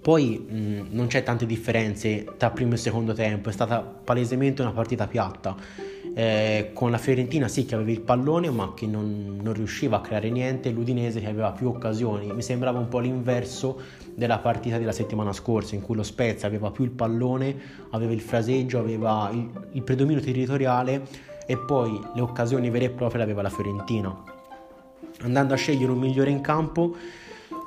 Poi 0.00 0.46
mh, 0.48 0.56
mm, 0.56 0.80
non 0.90 1.08
c'è 1.08 1.24
tante 1.24 1.44
differenze 1.44 2.24
tra 2.36 2.50
primo 2.50 2.74
e 2.74 2.76
secondo 2.76 3.14
tempo, 3.14 3.48
è 3.48 3.52
stata 3.52 3.80
palesemente 3.80 4.62
una 4.62 4.70
partita 4.70 5.08
piatta. 5.08 5.56
Eh, 6.14 6.70
con 6.74 6.90
la 6.90 6.98
Fiorentina 6.98 7.48
sì 7.48 7.64
che 7.64 7.74
aveva 7.74 7.90
il 7.90 8.02
pallone 8.02 8.50
ma 8.50 8.74
che 8.74 8.86
non, 8.86 9.38
non, 9.40 9.54
riusciva 9.54 9.96
a 9.96 10.00
creare 10.00 10.28
niente, 10.28 10.70
l'Udinese 10.70 11.20
che 11.20 11.26
aveva 11.26 11.52
più 11.52 11.68
occasioni. 11.68 12.32
Mi 12.32 12.42
sembrava 12.42 12.78
un 12.78 12.88
po' 12.88 12.98
l'inverso 12.98 13.80
della 14.14 14.38
partita 14.38 14.78
della 14.78 14.92
settimana 14.92 15.32
scorsa 15.32 15.74
in 15.74 15.80
cui 15.80 15.96
lo 15.96 16.02
Spezia 16.02 16.46
aveva 16.48 16.70
più 16.70 16.84
il 16.84 16.90
pallone, 16.90 17.56
aveva 17.90 18.12
il 18.12 18.20
fraseggio, 18.20 18.78
aveva 18.78 19.30
il, 19.32 19.48
il 19.72 19.82
predominio 19.82 20.22
territoriale 20.22 21.02
e 21.46 21.56
poi 21.56 21.98
le 22.14 22.20
occasioni 22.20 22.68
vere 22.70 22.86
e 22.86 22.90
proprie 22.90 23.18
le 23.18 23.24
aveva 23.24 23.42
la 23.42 23.50
Fiorentina. 23.50 24.14
Andando 25.22 25.54
a 25.54 25.56
scegliere 25.56 25.90
un 25.90 25.98
migliore 25.98 26.30
in 26.30 26.40
campo 26.40 26.94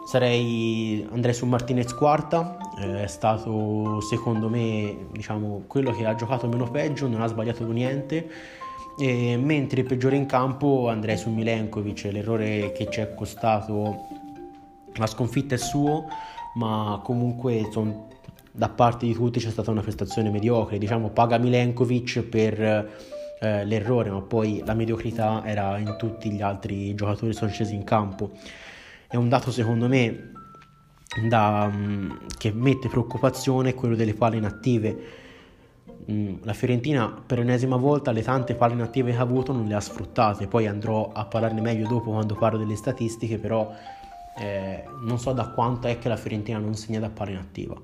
sarei 0.05 1.05
andrei 1.11 1.33
su 1.33 1.45
Martinez 1.45 1.93
quarta, 1.93 2.57
eh, 2.77 3.03
è 3.03 3.07
stato 3.07 4.01
secondo 4.01 4.49
me 4.49 5.07
diciamo, 5.11 5.63
quello 5.67 5.91
che 5.91 6.05
ha 6.05 6.15
giocato 6.15 6.47
meno 6.47 6.69
peggio, 6.69 7.07
non 7.07 7.21
ha 7.21 7.27
sbagliato 7.27 7.65
niente. 7.71 8.29
E, 8.97 9.37
mentre 9.37 9.81
il 9.81 9.87
peggiore 9.87 10.15
in 10.15 10.25
campo 10.25 10.89
andrei 10.89 11.17
su 11.17 11.29
Milenkovic, 11.29 12.09
l'errore 12.11 12.71
che 12.71 12.89
ci 12.89 13.01
è 13.01 13.13
costato 13.13 14.07
la 14.95 15.07
sconfitta 15.07 15.55
è 15.55 15.57
suo, 15.57 16.05
ma 16.55 17.01
comunque 17.03 17.55
insomma, 17.55 17.93
da 18.51 18.69
parte 18.69 19.05
di 19.05 19.13
tutti 19.13 19.39
c'è 19.39 19.49
stata 19.49 19.71
una 19.71 19.81
prestazione 19.81 20.29
mediocre, 20.29 20.77
diciamo 20.77 21.09
paga 21.09 21.37
Milenkovic 21.37 22.21
per 22.21 22.61
eh, 22.61 23.65
l'errore, 23.65 24.09
ma 24.09 24.21
poi 24.21 24.61
la 24.65 24.73
mediocrità 24.73 25.43
era 25.45 25.77
in 25.77 25.95
tutti 25.97 26.31
gli 26.31 26.41
altri 26.41 26.95
giocatori 26.95 27.33
sono 27.33 27.51
scesi 27.51 27.75
in 27.75 27.83
campo. 27.83 28.31
È 29.07 29.17
un 29.17 29.27
dato 29.29 29.51
secondo 29.51 29.87
me 29.87 30.31
da, 31.23 31.69
mm, 31.71 32.11
che 32.37 32.51
mette 32.51 32.87
preoccupazione 32.89 33.73
quello 33.73 33.95
delle 33.95 34.13
palle 34.13 34.37
inattive. 34.37 35.23
Mm, 36.11 36.35
la 36.43 36.53
Fiorentina 36.53 37.07
per 37.25 37.39
l'ennesima 37.39 37.77
volta 37.77 38.11
le 38.11 38.21
tante 38.21 38.53
palle 38.55 38.73
inattive 38.73 39.11
che 39.11 39.17
ha 39.17 39.21
avuto 39.21 39.53
non 39.53 39.65
le 39.65 39.73
ha 39.73 39.79
sfruttate, 39.79 40.47
poi 40.47 40.67
andrò 40.67 41.11
a 41.11 41.25
parlarne 41.25 41.61
meglio 41.61 41.87
dopo 41.87 42.11
quando 42.11 42.35
parlo 42.35 42.59
delle 42.59 42.75
statistiche, 42.75 43.37
però 43.37 43.71
eh, 44.37 44.83
non 45.01 45.17
so 45.17 45.31
da 45.31 45.47
quanto 45.49 45.87
è 45.87 45.97
che 45.97 46.09
la 46.09 46.17
Fiorentina 46.17 46.57
non 46.59 46.75
segna 46.75 46.99
da 46.99 47.09
palla 47.09 47.31
inattiva. 47.31 47.79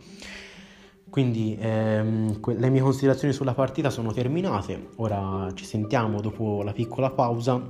Quindi 1.10 1.58
ehm, 1.60 2.40
que- 2.40 2.54
le 2.54 2.70
mie 2.70 2.82
considerazioni 2.82 3.34
sulla 3.34 3.54
partita 3.54 3.90
sono 3.90 4.14
terminate, 4.14 4.90
ora 4.96 5.50
ci 5.54 5.66
sentiamo 5.66 6.22
dopo 6.22 6.64
la 6.64 6.72
piccola 6.72 7.10
pausa 7.10 7.62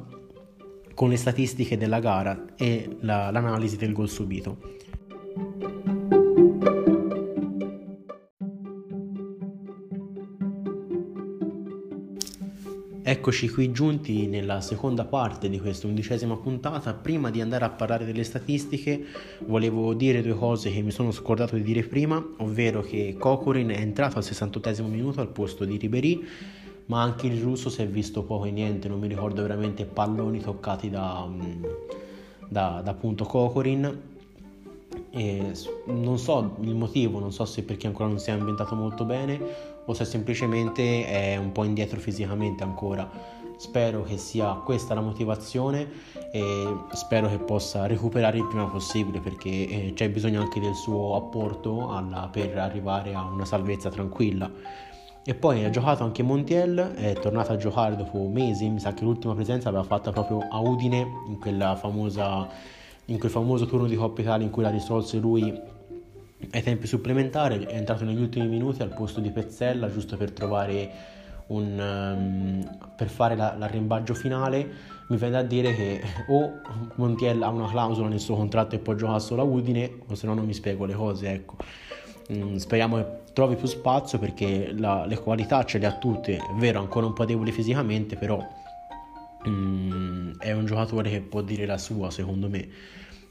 con 0.94 1.10
le 1.10 1.18
statistiche 1.18 1.78
della 1.78 2.00
gara 2.00 2.46
e 2.56 2.98
la- 3.02 3.32
l'analisi 3.32 3.78
del 3.78 3.94
gol 3.94 4.10
subito. 4.10 4.58
Eccoci 13.04 13.50
qui 13.50 13.72
giunti 13.72 14.28
nella 14.28 14.62
seconda 14.62 15.04
parte 15.04 15.50
di 15.50 15.60
questa 15.60 15.86
undicesima 15.86 16.38
puntata. 16.38 16.94
Prima 16.94 17.30
di 17.30 17.42
andare 17.42 17.66
a 17.66 17.70
parlare 17.70 18.06
delle 18.06 18.24
statistiche, 18.24 19.04
volevo 19.48 19.94
dire 19.94 20.22
due 20.22 20.36
cose 20.36 20.72
che 20.72 20.82
mi 20.82 20.92
sono 20.92 21.12
scordato 21.12 21.56
di 21.56 21.62
dire 21.62 21.84
prima, 21.84 22.26
ovvero 22.38 22.82
che 22.82 23.16
Kokorin 23.20 23.68
è 23.68 23.80
entrato 23.80 24.18
al 24.18 24.24
68 24.24 24.84
minuto 24.86 25.20
al 25.20 25.28
posto 25.28 25.66
di 25.66 25.76
Ribery, 25.76 26.24
ma 26.86 27.02
anche 27.02 27.28
il 27.28 27.42
russo 27.42 27.70
si 27.70 27.82
è 27.82 27.88
visto 27.88 28.24
poco 28.24 28.46
e 28.46 28.52
niente, 28.52 28.88
non 28.88 29.00
mi 29.00 29.08
ricordo 29.08 29.42
veramente 29.42 29.84
palloni 29.84 30.40
toccati 30.40 30.90
da, 30.90 31.26
mm, 31.28 31.64
da, 32.48 32.82
da 32.82 32.94
Kokorin. 32.96 34.11
E 35.14 35.52
non 35.86 36.18
so 36.18 36.56
il 36.62 36.74
motivo, 36.74 37.20
non 37.20 37.32
so 37.34 37.46
se 37.46 37.64
perché 37.64 37.88
ancora 37.88 38.08
non 38.08 38.20
si 38.20 38.30
è 38.30 38.34
ambientato 38.34 38.76
molto 38.76 39.04
bene 39.04 39.40
o 39.86 39.94
se 39.94 40.06
semplicemente 40.06 41.06
è 41.06 41.36
un 41.38 41.52
po' 41.52 41.64
indietro 41.64 42.00
fisicamente 42.00 42.64
ancora. 42.64 43.10
Spero 43.58 44.04
che 44.04 44.18
sia 44.18 44.54
questa 44.54 44.94
la 44.94 45.02
motivazione 45.02 45.88
e 46.32 46.76
spero 46.94 47.28
che 47.28 47.38
possa 47.38 47.86
recuperare 47.86 48.38
il 48.38 48.48
prima 48.48 48.66
possibile 48.66 49.20
perché 49.20 49.50
eh, 49.50 49.92
c'è 49.94 50.10
bisogno 50.10 50.42
anche 50.42 50.60
del 50.60 50.74
suo 50.74 51.16
apporto 51.16 51.92
alla, 51.92 52.30
per 52.32 52.58
arrivare 52.58 53.14
a 53.14 53.24
una 53.24 53.46
salvezza 53.46 53.90
tranquilla. 53.90 54.50
E 55.24 55.36
poi 55.36 55.64
ha 55.64 55.70
giocato 55.70 56.04
anche 56.04 56.24
Montiel, 56.24 56.94
è 56.96 57.14
tornato 57.14 57.52
a 57.52 57.56
giocare 57.56 57.96
dopo 57.96 58.28
mesi, 58.28 58.68
mi 58.68 58.80
sa 58.80 58.96
che 58.96 59.04
l'ultima 59.04 59.36
presenza 59.36 59.70
l'aveva 59.70 59.88
fatta 59.88 60.12
proprio 60.12 60.40
a 60.50 60.60
Udine 60.60 61.08
in, 61.28 61.76
famosa, 61.80 62.50
in 63.12 63.20
quel 63.20 63.32
famoso 63.32 63.66
turno 63.66 63.88
di 63.88 63.96
Coppa 63.96 64.22
Italia 64.22 64.46
in 64.46 64.52
cui 64.52 64.64
la 64.64 64.70
risolse 64.70 65.18
lui 65.18 65.60
ai 66.52 66.64
tempi 66.64 66.88
supplementari 66.88 67.66
è 67.66 67.76
entrato 67.76 68.04
negli 68.04 68.22
ultimi 68.22 68.48
minuti 68.48 68.82
al 68.82 68.94
posto 68.94 69.20
di 69.20 69.30
Pezzella 69.30 69.92
giusto 69.92 70.18
per 70.18 70.32
trovare 70.32 70.90
un 71.48 71.78
um, 71.78 72.78
per 72.96 73.10
fare 73.10 73.36
la, 73.36 73.70
finale. 74.14 75.00
Mi 75.08 75.18
viene 75.18 75.34
da 75.34 75.44
dire 75.44 75.76
che 75.76 76.02
o 76.30 76.62
Montiel 76.96 77.44
ha 77.44 77.50
una 77.50 77.70
clausola 77.70 78.08
nel 78.08 78.22
suo 78.22 78.36
contratto 78.36 78.76
e 78.76 78.80
può 78.80 78.96
giocare 78.96 79.20
solo 79.20 79.42
a 79.42 79.46
Udine 79.46 80.00
o 80.08 80.16
se 80.16 80.26
no 80.26 80.34
non 80.34 80.46
mi 80.46 80.54
spiego 80.54 80.86
le 80.86 80.94
cose 80.94 81.32
ecco. 81.32 81.58
Mm, 82.32 82.56
speriamo 82.56 82.96
che 82.96 83.06
trovi 83.34 83.56
più 83.56 83.68
spazio 83.68 84.20
perché 84.20 84.72
la, 84.74 85.06
le 85.06 85.18
qualità 85.20 85.66
ce 85.66 85.80
le 85.80 85.86
ha 85.86 85.98
tutte 85.98 86.38
è 86.38 86.54
vero 86.56 86.80
ancora 86.80 87.06
un 87.06 87.14
po' 87.14 87.26
debole 87.26 87.52
fisicamente 87.52 88.16
però 88.16 88.42
mm, 89.50 90.38
è 90.40 90.54
un 90.54 90.66
giocatore 90.66 91.10
che 91.10 91.20
può 91.20 91.42
dire 91.42 91.66
la 91.66 91.78
sua 91.78 92.10
secondo 92.10 92.48
me 92.48 92.68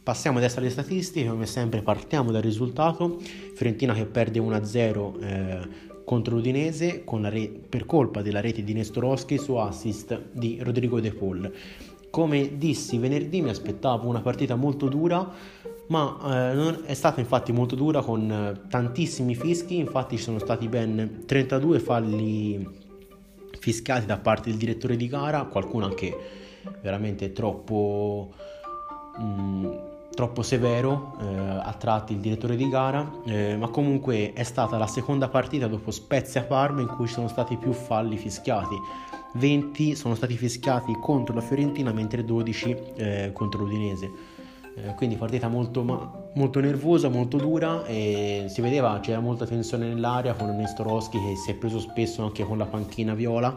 Passiamo 0.02 0.38
adesso 0.38 0.60
alle 0.60 0.70
statistiche, 0.70 1.28
come 1.28 1.44
sempre 1.44 1.82
partiamo 1.82 2.30
dal 2.30 2.40
risultato. 2.40 3.18
Fiorentina 3.54 3.92
che 3.92 4.06
perde 4.06 4.40
1-0 4.40 5.22
eh, 5.22 5.68
contro 6.04 6.36
l'Udinese 6.36 7.04
re- 7.06 7.52
per 7.68 7.84
colpa 7.84 8.22
della 8.22 8.40
rete 8.40 8.64
di 8.64 8.72
Nestorowski 8.72 9.36
su 9.36 9.54
assist 9.56 10.30
di 10.32 10.58
Rodrigo 10.62 11.00
De 11.00 11.12
Paul. 11.12 11.52
Come 12.08 12.56
dissi 12.56 12.96
venerdì 12.96 13.42
mi 13.42 13.50
aspettavo 13.50 14.08
una 14.08 14.22
partita 14.22 14.56
molto 14.56 14.88
dura, 14.88 15.30
ma 15.88 16.52
eh, 16.52 16.84
è 16.86 16.94
stata 16.94 17.20
infatti 17.20 17.52
molto 17.52 17.74
dura 17.74 18.00
con 18.00 18.30
eh, 18.30 18.68
tantissimi 18.68 19.34
fischi, 19.34 19.76
infatti 19.76 20.16
ci 20.16 20.22
sono 20.22 20.38
stati 20.38 20.66
ben 20.66 21.24
32 21.26 21.78
falli 21.78 22.66
fiscati 23.58 24.06
da 24.06 24.16
parte 24.16 24.48
del 24.48 24.58
direttore 24.58 24.96
di 24.96 25.08
gara, 25.08 25.44
qualcuno 25.44 25.84
anche 25.84 26.16
veramente 26.80 27.32
troppo... 27.32 28.32
Mm, 29.22 29.66
troppo 30.14 30.42
severo 30.42 31.16
eh, 31.20 31.26
a 31.62 31.74
tratti 31.78 32.12
il 32.12 32.18
direttore 32.18 32.56
di 32.56 32.68
gara, 32.68 33.10
eh, 33.24 33.56
ma 33.56 33.68
comunque 33.68 34.32
è 34.32 34.42
stata 34.42 34.76
la 34.76 34.86
seconda 34.86 35.28
partita 35.28 35.66
dopo 35.66 35.90
Spezia 35.90 36.42
Parma 36.42 36.80
in 36.80 36.88
cui 36.88 37.06
ci 37.06 37.14
sono 37.14 37.28
stati 37.28 37.56
più 37.56 37.72
falli 37.72 38.16
fischiati. 38.16 38.76
20 39.34 39.94
sono 39.94 40.14
stati 40.14 40.36
fischiati 40.36 40.96
contro 41.00 41.34
la 41.34 41.40
Fiorentina 41.40 41.92
mentre 41.92 42.24
12 42.24 42.76
eh, 42.96 43.30
contro 43.32 43.60
l'Udinese. 43.60 44.10
eh, 44.76 44.94
quindi 44.94 45.16
partita 45.16 45.48
molto, 45.48 45.82
molto, 46.34 46.60
nervosa, 46.60 47.08
molto 47.08 47.36
dura 47.36 47.84
e 47.84 48.46
si 48.48 48.60
vedeva 48.60 48.98
c'era 49.00 49.20
molta 49.20 49.46
tensione 49.46 49.88
nell'aria 49.88 50.34
con 50.34 50.54
Nestorowski 50.56 51.18
che 51.18 51.36
si 51.36 51.50
è 51.50 51.54
preso 51.54 51.78
spesso 51.78 52.22
anche 52.22 52.44
con 52.44 52.58
la 52.58 52.66
panchina 52.66 53.14
viola. 53.14 53.56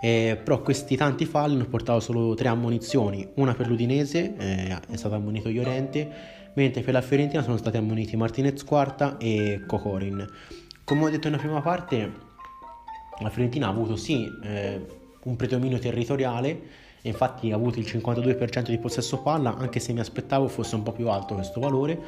Eh, 0.00 0.40
però 0.42 0.62
questi 0.62 0.96
tanti 0.96 1.26
falli 1.26 1.54
hanno 1.54 1.66
portato 1.66 2.00
solo 2.00 2.34
tre 2.34 2.48
ammonizioni, 2.48 3.28
una 3.34 3.54
per 3.54 3.68
l'Udinese, 3.68 4.34
eh, 4.36 4.78
è 4.88 4.96
stato 4.96 5.14
ammonito 5.14 5.50
Llorente, 5.50 6.10
mentre 6.54 6.82
per 6.82 6.94
la 6.94 7.02
Fiorentina 7.02 7.42
sono 7.42 7.58
stati 7.58 7.76
ammoniti 7.76 8.16
Martinez 8.16 8.64
Quarta 8.64 9.18
e 9.18 9.62
Cocorin. 9.66 10.26
Come 10.84 11.04
ho 11.04 11.10
detto 11.10 11.28
nella 11.28 11.40
prima 11.40 11.60
parte, 11.60 12.12
la 13.20 13.28
Fiorentina 13.28 13.66
ha 13.66 13.70
avuto 13.70 13.96
sì 13.96 14.26
eh, 14.42 14.86
un 15.24 15.36
predominio 15.36 15.78
territoriale, 15.78 16.88
infatti 17.02 17.52
ha 17.52 17.54
avuto 17.54 17.78
il 17.78 17.86
52% 17.86 18.68
di 18.68 18.78
possesso 18.78 19.18
palla, 19.18 19.54
anche 19.56 19.80
se 19.80 19.92
mi 19.92 20.00
aspettavo 20.00 20.48
fosse 20.48 20.74
un 20.74 20.82
po' 20.82 20.92
più 20.92 21.08
alto 21.08 21.34
questo 21.34 21.60
valore, 21.60 21.98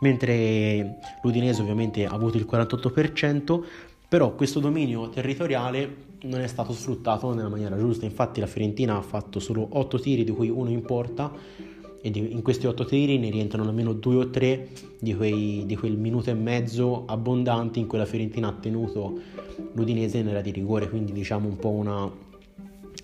mentre 0.00 0.98
l'Udinese 1.22 1.62
ovviamente 1.62 2.04
ha 2.04 2.12
avuto 2.12 2.36
il 2.36 2.46
48%, 2.50 3.62
però 4.10 4.34
questo 4.34 4.58
dominio 4.58 5.08
territoriale 5.08 6.08
non 6.22 6.40
è 6.40 6.48
stato 6.48 6.72
sfruttato 6.72 7.32
nella 7.32 7.48
maniera 7.48 7.78
giusta, 7.78 8.06
infatti 8.06 8.40
la 8.40 8.48
Fiorentina 8.48 8.96
ha 8.96 9.02
fatto 9.02 9.38
solo 9.38 9.68
8 9.70 10.00
tiri 10.00 10.24
di 10.24 10.32
cui 10.32 10.48
uno 10.48 10.68
in 10.68 10.82
porta 10.82 11.32
e 12.02 12.08
in 12.08 12.42
questi 12.42 12.66
8 12.66 12.84
tiri 12.86 13.18
ne 13.18 13.30
rientrano 13.30 13.68
almeno 13.68 13.92
2 13.92 14.16
o 14.16 14.28
3 14.28 14.68
di, 14.98 15.14
quei, 15.14 15.62
di 15.64 15.76
quel 15.76 15.96
minuto 15.96 16.28
e 16.28 16.34
mezzo 16.34 17.04
abbondanti 17.06 17.78
in 17.78 17.86
cui 17.86 17.98
la 17.98 18.04
Fiorentina 18.04 18.48
ha 18.48 18.52
tenuto 18.52 19.16
l'Udinese 19.74 20.22
nella 20.22 20.40
di 20.40 20.50
rigore, 20.50 20.88
quindi 20.88 21.12
diciamo 21.12 21.46
un 21.46 21.56
po' 21.56 21.70
una 21.70 22.10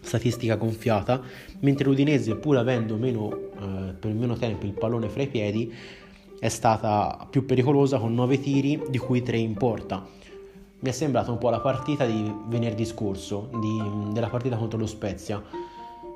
statistica 0.00 0.56
gonfiata, 0.56 1.22
mentre 1.60 1.84
l'Udinese 1.84 2.34
pur 2.34 2.56
avendo 2.56 2.96
meno, 2.96 3.32
eh, 3.32 3.92
per 3.92 4.12
meno 4.12 4.34
tempo 4.34 4.66
il 4.66 4.72
pallone 4.72 5.08
fra 5.08 5.22
i 5.22 5.28
piedi 5.28 5.72
è 6.40 6.48
stata 6.48 7.28
più 7.30 7.46
pericolosa 7.46 8.00
con 8.00 8.12
9 8.12 8.40
tiri 8.40 8.82
di 8.88 8.98
cui 8.98 9.22
3 9.22 9.36
in 9.36 9.54
porta. 9.54 10.24
Mi 10.78 10.90
è 10.90 10.92
sembrata 10.92 11.30
un 11.30 11.38
po' 11.38 11.48
la 11.48 11.60
partita 11.60 12.04
di 12.04 12.30
venerdì 12.48 12.84
scorso, 12.84 13.48
di, 13.60 14.12
della 14.12 14.28
partita 14.28 14.56
contro 14.56 14.78
lo 14.78 14.86
Spezia, 14.86 15.42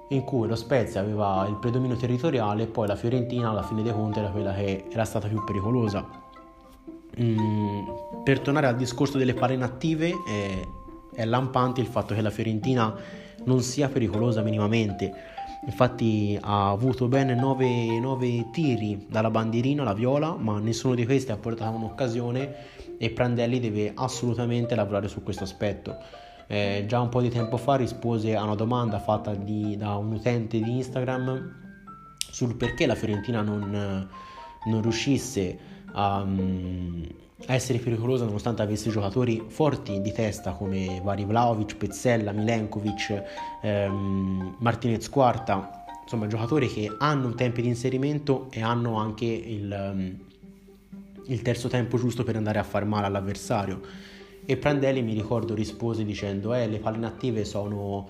in 0.09 0.23
cui 0.23 0.47
lo 0.47 0.55
Spezia 0.55 1.01
aveva 1.01 1.47
il 1.49 1.57
predominio 1.57 1.97
territoriale 1.97 2.65
e 2.65 2.67
poi 2.67 2.87
la 2.87 2.95
Fiorentina 2.95 3.51
alla 3.51 3.63
fine 3.63 3.83
dei 3.83 3.93
conti 3.93 4.19
era 4.19 4.29
quella 4.29 4.53
che 4.53 4.85
era 4.91 5.05
stata 5.05 5.29
più 5.29 5.43
pericolosa. 5.45 6.07
Mm, 7.19 7.89
per 8.23 8.41
tornare 8.41 8.67
al 8.67 8.77
discorso 8.77 9.17
delle 9.17 9.33
palle 9.33 9.55
inattive, 9.55 10.09
eh, 10.29 10.69
è 11.15 11.25
lampante 11.25 11.81
il 11.81 11.87
fatto 11.87 12.15
che 12.15 12.21
la 12.21 12.31
Fiorentina 12.31 12.95
non 13.45 13.63
sia 13.63 13.89
pericolosa 13.89 14.43
minimamente. 14.43 15.11
Infatti 15.65 16.39
ha 16.41 16.69
avuto 16.69 17.09
ben 17.09 17.29
9, 17.29 17.99
9 17.99 18.51
tiri 18.51 19.07
dalla 19.09 19.31
bandierina, 19.31 19.83
la 19.83 19.95
viola, 19.95 20.35
ma 20.39 20.59
nessuno 20.59 20.95
di 20.95 21.07
questi 21.07 21.33
ha 21.33 21.37
portato 21.37 21.77
un'occasione 21.77 22.55
e 23.03 23.09
Prandelli 23.09 23.61
deve 23.61 23.93
assolutamente 23.95 24.75
lavorare 24.75 25.09
su 25.09 25.23
questo 25.23 25.45
aspetto. 25.45 25.97
Eh, 26.47 26.85
già 26.87 27.01
un 27.01 27.09
po' 27.09 27.23
di 27.23 27.31
tempo 27.31 27.57
fa 27.57 27.77
rispose 27.77 28.37
a 28.37 28.43
una 28.43 28.55
domanda 28.55 28.99
fatta 28.99 29.35
di, 29.35 29.75
da 29.79 29.97
un 29.97 30.13
utente 30.13 30.61
di 30.61 30.77
Instagram 30.77 31.57
sul 32.31 32.57
perché 32.57 32.85
la 32.85 32.95
Fiorentina 32.95 33.41
non, 33.41 34.07
non 34.67 34.83
riuscisse 34.83 35.59
a, 35.93 36.19
a 36.19 37.55
essere 37.55 37.79
pericolosa 37.79 38.27
nonostante 38.27 38.61
avesse 38.61 38.91
giocatori 38.91 39.47
forti 39.49 40.03
di 40.03 40.13
testa 40.13 40.53
come 40.53 41.01
vari 41.03 41.25
Vlaovic, 41.25 41.77
Pezzella, 41.77 42.33
Milenkovic, 42.33 43.23
ehm, 43.63 44.57
Martinez 44.59 45.09
Quarta, 45.09 45.87
insomma 46.03 46.27
giocatori 46.27 46.69
che 46.69 46.95
hanno 46.99 47.33
tempi 47.33 47.63
di 47.63 47.69
inserimento 47.69 48.49
e 48.51 48.61
hanno 48.61 48.99
anche 48.99 49.25
il, 49.25 50.29
il 51.31 51.43
terzo 51.43 51.69
tempo 51.69 51.97
giusto 51.97 52.25
per 52.25 52.37
andare 52.37 52.59
a 52.59 52.63
far 52.63 52.85
male 52.85 53.07
all'avversario. 53.07 53.81
E 54.45 54.57
Prandelli 54.57 55.03
mi 55.03 55.15
ricordo 55.15 55.55
rispose 55.55 56.05
dicendo 56.05 56.55
eh, 56.55 56.67
le 56.67 56.79
palle 56.79 56.97
inattive 56.97 57.45
sono 57.45 58.09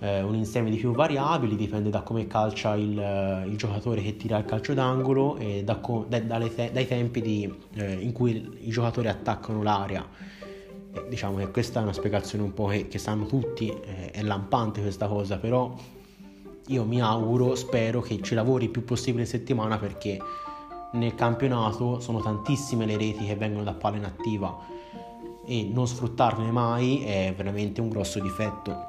eh, 0.00 0.22
un 0.22 0.34
insieme 0.34 0.70
di 0.70 0.76
più 0.76 0.92
variabili, 0.92 1.56
dipende 1.56 1.90
da 1.90 2.02
come 2.02 2.26
calcia 2.26 2.74
il, 2.74 2.98
eh, 2.98 3.46
il 3.46 3.56
giocatore 3.56 4.02
che 4.02 4.16
tira 4.16 4.38
il 4.38 4.44
calcio 4.44 4.74
d'angolo 4.74 5.36
e 5.36 5.62
da, 5.64 5.80
da, 6.06 6.48
te, 6.48 6.70
dai 6.72 6.86
tempi 6.86 7.20
di, 7.20 7.52
eh, 7.74 7.92
in 7.94 8.12
cui 8.12 8.58
i 8.60 8.70
giocatori 8.70 9.08
attaccano 9.08 9.62
l'area. 9.62 10.06
E 10.92 11.04
diciamo 11.08 11.36
che 11.36 11.50
questa 11.50 11.80
è 11.80 11.82
una 11.82 11.92
spiegazione 11.92 12.42
un 12.42 12.54
po' 12.54 12.66
che, 12.66 12.88
che 12.88 12.98
sanno 12.98 13.26
tutti, 13.26 13.68
eh, 13.68 14.10
è 14.10 14.22
lampante 14.22 14.80
questa 14.80 15.06
cosa, 15.06 15.38
però 15.38 15.76
io 16.66 16.84
mi 16.84 17.00
auguro, 17.00 17.54
spero 17.54 18.00
che 18.00 18.20
ci 18.20 18.34
lavori 18.34 18.64
il 18.64 18.70
più 18.70 18.84
possibile 18.84 19.22
in 19.22 19.28
settimana 19.28 19.78
perché 19.78 20.18
nel 20.92 21.14
campionato 21.14 22.00
sono 22.00 22.20
tantissime 22.20 22.86
le 22.86 22.96
reti 22.96 23.26
che 23.26 23.36
vengono 23.36 23.64
da 23.64 23.74
palla 23.74 23.96
inattiva 23.96 24.56
e 25.44 25.68
non 25.72 25.86
sfruttarne 25.86 26.50
mai 26.50 27.02
è 27.04 27.32
veramente 27.36 27.80
un 27.80 27.88
grosso 27.88 28.20
difetto. 28.20 28.86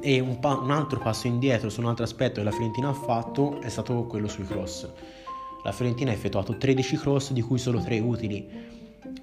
E 0.00 0.20
un, 0.20 0.38
pa- 0.38 0.58
un, 0.58 0.70
altro 0.70 0.98
passo 0.98 1.26
indietro 1.26 1.68
su 1.68 1.80
un 1.80 1.86
altro 1.86 2.04
aspetto 2.04 2.34
che 2.36 2.44
la 2.44 2.50
Fiorentina 2.50 2.88
ha 2.88 2.94
fatto 2.94 3.60
è 3.60 3.68
stato 3.68 4.04
quello 4.04 4.28
sui 4.28 4.44
cross. 4.44 4.88
La 5.62 5.72
Fiorentina 5.72 6.10
ha 6.10 6.14
effettuato 6.14 6.56
13 6.56 6.96
cross, 6.96 7.32
di 7.32 7.42
cui 7.42 7.58
solo 7.58 7.80
3 7.80 7.98
utili. 7.98 8.48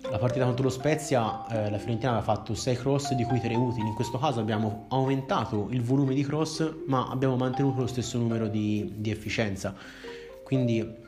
La 0.10 0.18
partita 0.18 0.46
contro 0.46 0.64
lo 0.64 0.70
Spezia, 0.70 1.48
eh, 1.48 1.70
la 1.70 1.78
Fiorentina 1.78 2.12
aveva 2.12 2.24
fatto 2.24 2.54
6 2.54 2.76
cross, 2.76 3.14
di 3.14 3.24
cui 3.24 3.40
3 3.40 3.56
utili. 3.56 3.88
In 3.88 3.94
questo 3.94 4.20
caso 4.20 4.40
abbiamo 4.40 4.86
aumentato 4.90 5.68
il 5.72 5.82
volume 5.82 6.14
di 6.14 6.24
cross, 6.24 6.74
ma 6.88 7.08
abbiamo 7.10 7.36
mantenuto 7.38 7.82
lo 7.82 7.88
stesso 7.88 8.18
numero 8.18 8.48
di, 8.48 8.94
di 8.98 9.10
efficienza. 9.10 9.76
Quindi 10.44 11.06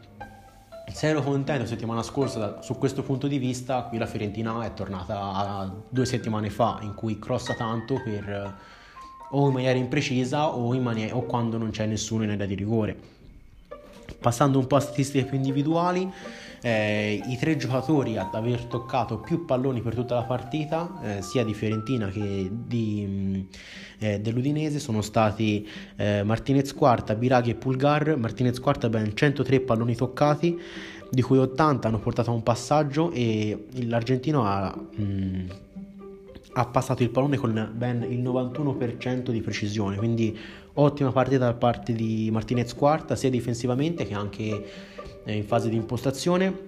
se 0.92 1.08
ero 1.08 1.22
contento 1.22 1.66
settimana 1.66 2.04
scorsa 2.04 2.62
su 2.62 2.78
questo 2.78 3.04
punto 3.04 3.28
di 3.28 3.38
vista, 3.38 3.84
qui 3.84 3.98
la 3.98 4.06
Fiorentina 4.06 4.64
è 4.66 4.74
tornata 4.74 5.74
due 5.88 6.06
settimane 6.06 6.50
fa 6.50 6.80
in 6.82 6.94
cui 6.94 7.20
crossa 7.20 7.54
tanto 7.54 8.02
per 8.04 8.58
o 9.32 9.48
in 9.48 9.54
maniera 9.54 9.78
imprecisa 9.78 10.56
o, 10.56 10.74
in 10.74 10.82
maniera, 10.82 11.16
o 11.16 11.24
quando 11.24 11.58
non 11.58 11.70
c'è 11.72 11.86
nessuno 11.86 12.24
in 12.24 12.32
area 12.32 12.46
di 12.46 12.56
rigore. 12.56 12.98
Passando 14.20 14.58
un 14.58 14.68
po' 14.68 14.76
a 14.76 14.80
statistiche 14.80 15.26
più 15.26 15.38
individuali, 15.38 16.12
eh, 16.62 17.22
i 17.26 17.38
tre 17.38 17.56
giocatori 17.58 18.18
ad 18.18 18.34
aver 18.34 18.66
toccato 18.66 19.20
più 19.20 19.46
palloni 19.46 19.82
per 19.82 19.96
tutta 19.96 20.16
la 20.16 20.24
partita, 20.24 21.00
eh, 21.02 21.22
sia 21.22 21.44
di 21.44 21.54
Fiorentina 21.54 22.10
che 22.10 22.50
di, 22.52 23.06
mm, 23.08 23.42
eh, 24.00 24.20
dell'Udinese, 24.20 24.80
sono 24.80 25.02
stati 25.02 25.68
eh, 25.96 26.24
Martinez 26.24 26.74
Quarta, 26.74 27.16
Biraghi 27.16 27.52
e 27.52 27.56
Pulgar. 27.56 28.18
Martinez 28.18 28.60
Quarta 28.60 28.90
ben 28.90 29.16
103 29.16 29.62
palloni 29.62 29.96
toccati, 29.96 30.60
di 31.10 31.22
cui 31.22 31.38
80 31.38 31.88
hanno 31.88 32.00
portato 32.00 32.32
a 32.32 32.34
un 32.34 32.44
passaggio 32.44 33.12
e 33.12 33.68
l'argentino 33.86 34.44
ha... 34.46 34.76
Mh, 34.76 35.04
mm, 35.04 35.50
ha 36.54 36.66
passato 36.66 37.04
il 37.04 37.10
pallone 37.10 37.38
con 37.38 37.72
ben 37.74 38.06
il 38.10 38.22
91% 38.22 39.30
di 39.30 39.40
precisione, 39.40 39.98
quindi 39.98 40.38
ottima 40.74 41.12
partita 41.12 41.46
da 41.46 41.54
parte 41.54 41.94
di 41.94 42.30
Martinez 42.32 42.74
Quarta 42.74 43.16
sia 43.16 43.30
difensivamente 43.30 44.06
che 44.06 44.14
anche 44.14 44.66
in 45.32 45.46
fase 45.46 45.70
di 45.70 45.76
impostazione, 45.76 46.68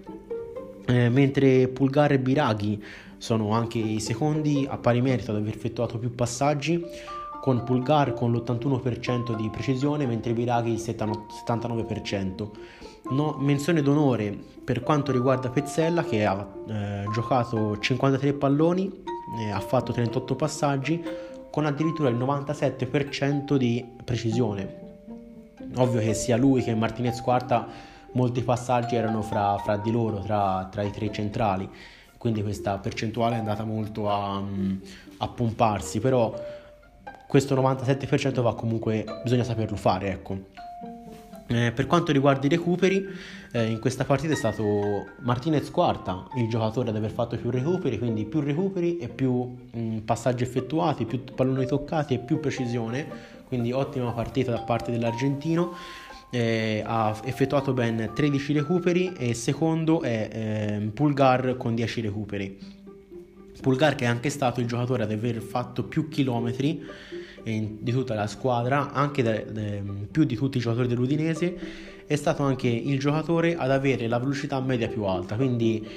eh, 0.86 1.10
mentre 1.10 1.68
Pulgar 1.68 2.12
e 2.12 2.20
Biraghi 2.20 2.84
sono 3.18 3.52
anche 3.52 3.78
i 3.78 4.00
secondi 4.00 4.68
a 4.70 4.78
pari 4.78 5.02
merito 5.02 5.32
ad 5.32 5.38
aver 5.38 5.54
effettuato 5.54 5.98
più 5.98 6.14
passaggi, 6.16 6.84
con 7.42 7.64
Pulgar 7.64 8.14
con 8.14 8.32
l'81% 8.32 9.36
di 9.36 9.50
precisione, 9.50 10.06
mentre 10.06 10.34
Biraghi 10.34 10.72
il 10.72 10.80
79%. 10.80 12.50
No, 13.10 13.36
menzione 13.40 13.82
d'onore 13.82 14.38
per 14.64 14.84
quanto 14.84 15.12
riguarda 15.12 15.50
Pezzella 15.50 16.04
che 16.04 16.24
ha 16.24 16.48
eh, 16.68 17.06
giocato 17.12 17.80
53 17.80 18.34
palloni, 18.34 19.04
eh, 19.40 19.50
ha 19.50 19.60
fatto 19.60 19.92
38 19.92 20.36
passaggi 20.36 21.04
con 21.50 21.66
addirittura 21.66 22.10
il 22.10 22.16
97% 22.16 23.56
di 23.56 23.86
precisione. 24.04 24.80
Ovvio 25.76 26.00
che 26.00 26.14
sia 26.14 26.38
lui 26.38 26.62
che 26.64 26.74
Martinez 26.76 27.22
Quarta 27.22 27.68
molti 28.14 28.42
passaggi 28.42 28.96
erano 28.96 29.22
fra, 29.22 29.58
fra 29.58 29.78
di 29.78 29.92
loro, 29.92 30.20
tra, 30.20 30.68
tra, 30.72 30.82
i 30.82 30.92
tre 30.92 31.12
centrali, 31.12 31.70
quindi 32.18 32.42
questa 32.42 32.78
percentuale 32.78 33.36
è 33.36 33.40
andata 33.40 33.64
molto 33.64 34.10
a, 34.10 34.42
a 35.18 35.28
pomparsi, 35.28 36.00
però 36.00 36.34
questo 37.28 37.56
97% 37.56 38.42
va 38.42 38.56
comunque, 38.56 39.06
bisogna 39.24 39.44
saperlo 39.44 39.78
fare, 39.78 40.12
ecco. 40.12 40.38
Eh, 41.48 41.74
per 41.74 41.86
quanto 41.86 42.14
riguarda 42.14 42.46
i 42.46 42.50
recuperi, 42.50 43.06
eh, 43.52 43.66
in 43.66 43.80
questa 43.80 44.06
partita 44.06 44.32
è 44.32 44.38
stato 44.38 45.08
Martinez 45.20 45.70
Quarta 45.70 46.26
il 46.38 46.48
giocatore 46.48 46.90
ad 46.90 46.96
aver 46.96 47.12
fatto 47.12 47.36
più 47.36 47.50
recuperi, 47.50 47.98
quindi 47.98 48.24
più 48.24 48.40
recuperi 48.40 48.98
e 48.98 49.10
più 49.10 49.34
mh, 49.72 49.80
mm, 49.80 49.98
passaggi 50.00 50.44
effettuati, 50.44 51.06
più 51.06 51.24
palloni 51.24 51.66
toccati 51.66 52.14
e 52.14 52.20
più 52.20 52.40
precisione, 52.40 53.06
quindi 53.48 53.74
ottima 53.74 54.12
partita 54.12 54.52
da 54.52 54.62
parte 54.62 54.92
dell'argentino. 54.92 55.74
Eh, 56.34 56.82
ha 56.86 57.20
effettuato 57.26 57.74
ben 57.74 58.12
13 58.14 58.54
recuperi 58.54 59.12
e 59.18 59.34
secondo 59.34 60.02
è 60.02 60.30
eh, 60.32 60.90
Pulgar 60.94 61.58
con 61.58 61.76
10 61.76 62.02
recuperi. 62.02 62.58
Pulgar 63.62 63.96
che 63.96 64.06
è 64.06 64.08
anche 64.08 64.30
stato 64.30 64.62
il 64.62 64.66
giocatore 64.66 65.04
ad 65.04 65.12
aver 65.12 65.42
fatto 65.42 65.84
più 65.84 66.08
chilometri 66.08 66.84
di 67.44 67.92
tutta 67.92 68.14
la 68.14 68.28
squadra, 68.28 68.92
anche 68.92 69.24
de, 69.24 69.46
de, 69.52 69.84
più 70.10 70.24
di 70.24 70.36
tutti 70.36 70.58
i 70.58 70.62
giocatori 70.62 70.88
dell'Udinese 70.88 71.58
è 72.06 72.16
stato 72.16 72.44
anche 72.44 72.68
il 72.68 73.00
giocatore 73.00 73.56
ad 73.56 73.72
avere 73.72 74.08
la 74.08 74.20
velocità 74.20 74.60
media 74.60 74.88
più 74.88 75.04
alta, 75.04 75.36
quindi 75.36 75.88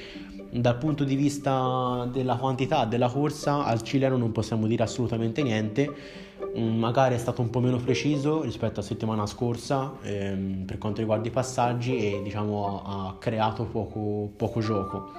dal 0.50 0.78
punto 0.78 1.02
di 1.02 1.16
vista 1.16 2.08
della 2.12 2.36
quantità 2.36 2.84
della 2.84 3.08
corsa 3.08 3.64
al 3.64 3.82
cileno 3.82 4.16
non 4.16 4.30
possiamo 4.30 4.68
dire 4.68 4.84
assolutamente 4.84 5.42
niente 5.42 5.92
magari 6.56 7.14
è 7.14 7.18
stato 7.18 7.42
un 7.42 7.50
po' 7.50 7.60
meno 7.60 7.78
preciso 7.78 8.42
rispetto 8.42 8.80
alla 8.80 8.88
settimana 8.88 9.26
scorsa 9.26 9.94
ehm, 10.02 10.64
per 10.66 10.78
quanto 10.78 11.00
riguarda 11.00 11.26
i 11.26 11.30
passaggi 11.30 11.96
e 11.96 12.22
diciamo 12.22 12.82
ha 12.84 13.16
creato 13.18 13.64
poco, 13.64 14.30
poco 14.36 14.60
gioco. 14.60 15.12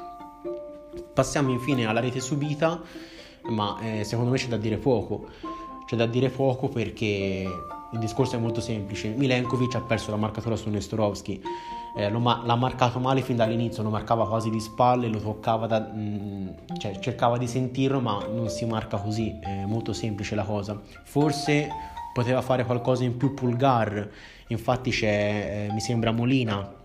Passiamo 1.13 1.51
infine 1.51 1.85
alla 1.85 1.99
rete 1.99 2.19
subita 2.19 2.81
ma 3.47 3.77
eh, 3.81 4.03
secondo 4.03 4.31
me 4.31 4.37
c'è 4.37 4.47
da 4.47 4.57
dire 4.57 4.77
poco. 4.77 5.27
C'è 5.85 5.95
da 5.95 6.05
dire 6.05 6.29
poco 6.29 6.67
perché 6.67 7.45
il 7.91 7.99
discorso 7.99 8.35
è 8.35 8.39
molto 8.39 8.61
semplice. 8.61 9.09
Milenkovic 9.09 9.75
ha 9.75 9.81
perso 9.81 10.11
la 10.11 10.17
marcatura 10.17 10.55
su 10.55 10.69
Nestorovski 10.69 11.41
eh, 11.95 12.10
ma- 12.10 12.41
l'ha 12.43 12.55
marcato 12.55 12.99
male 12.99 13.21
fin 13.21 13.38
dall'inizio, 13.38 13.81
lo 13.81 13.89
marcava 13.89 14.27
quasi 14.27 14.49
di 14.49 14.60
spalle, 14.60 15.08
lo 15.08 15.19
toccava, 15.19 15.65
da, 15.65 15.79
mh, 15.79 15.99
mm, 15.99 16.49
cioè 16.77 16.99
cercava 16.99 17.38
di 17.38 17.47
sentirlo, 17.47 18.01
ma 18.01 18.25
non 18.27 18.49
si 18.49 18.65
marca 18.65 18.97
così, 18.97 19.38
è 19.39 19.65
molto 19.65 19.93
semplice 19.93 20.36
la 20.36 20.43
cosa. 20.43 20.79
Forse 21.03 21.69
poteva 22.13 22.41
fare 22.41 22.65
qualcosa 22.65 23.03
in 23.03 23.15
più 23.15 23.34
Pulgar, 23.34 24.10
infatti 24.47 24.91
c'è, 24.91 25.67
eh, 25.69 25.73
mi 25.73 25.79
sembra 25.79 26.12
Molina 26.12 26.84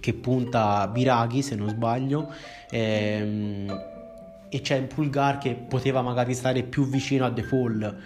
che 0.00 0.14
punta 0.14 0.88
Biraghi 0.88 1.42
se 1.42 1.54
non 1.54 1.68
sbaglio. 1.68 2.28
Ehm, 2.70 3.96
e 4.48 4.60
c'è 4.60 4.82
Pulgar 4.82 5.38
che 5.38 5.54
poteva 5.54 6.02
magari 6.02 6.34
stare 6.34 6.62
più 6.62 6.88
vicino 6.88 7.26
a 7.26 7.30
De 7.30 7.42
Paul 7.42 7.96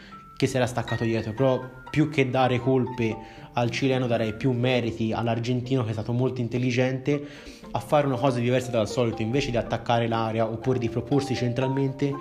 che 0.43 0.49
si 0.49 0.57
era 0.57 0.67
staccato 0.67 1.05
dietro, 1.05 1.33
però 1.35 1.63
più 1.89 2.11
che 2.11 2.29
dare 2.29 2.59
colpe 2.59 3.17
al 3.53 3.71
cileno 3.71 4.09
darei 4.09 4.35
più 4.35 4.51
meriti 4.51 5.13
all'argentino 5.13 5.85
che 5.85 5.91
è 5.91 5.93
stato 5.93 6.13
molto 6.13 6.41
intelligente 6.41 7.25
a 7.71 7.79
fare 7.79 8.09
una 8.09 8.17
cosa 8.17 8.41
diversa 8.41 8.73
dal 8.73 8.89
solito, 8.89 9.23
invece 9.23 9.53
di 9.53 9.57
attaccare 9.57 10.09
l'area 10.09 10.45
oppure 10.45 10.81
di 10.81 10.89
proporsi 10.89 11.37
centralmente, 11.37 12.13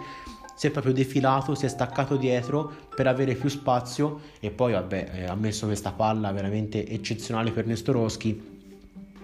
si 0.56 0.68
è 0.68 0.70
proprio 0.70 0.94
defilato, 0.94 1.56
si 1.56 1.66
è 1.66 1.68
staccato 1.68 2.16
dietro 2.16 2.72
per 2.96 3.08
avere 3.08 3.34
più 3.34 3.50
spazio 3.50 4.20
e 4.40 4.52
poi 4.52 4.74
vabbè 4.74 5.26
ha 5.28 5.34
messo 5.34 5.66
questa 5.66 5.92
palla 5.92 6.32
veramente 6.32 6.88
eccezionale 6.88 7.50
per 7.50 7.66
Nestorowski 7.66 8.60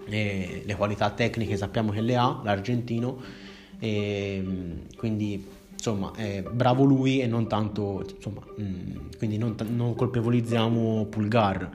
e 0.10 0.64
le 0.66 0.76
qualità 0.76 1.12
tecniche 1.12 1.56
sappiamo 1.56 1.92
che 1.92 2.02
le 2.02 2.16
ha 2.16 2.42
l'argentino 2.44 3.22
e 3.78 4.44
quindi 4.96 5.56
insomma 5.78 6.12
è 6.16 6.44
bravo 6.44 6.84
lui 6.84 7.22
e 7.22 7.28
non 7.28 7.48
tanto 7.48 8.04
insomma 8.16 8.42
mm, 8.60 9.10
quindi 9.18 9.38
non, 9.38 9.56
non 9.70 9.96
colpevolizziamo 9.96 11.06
Pulgar. 11.06 11.70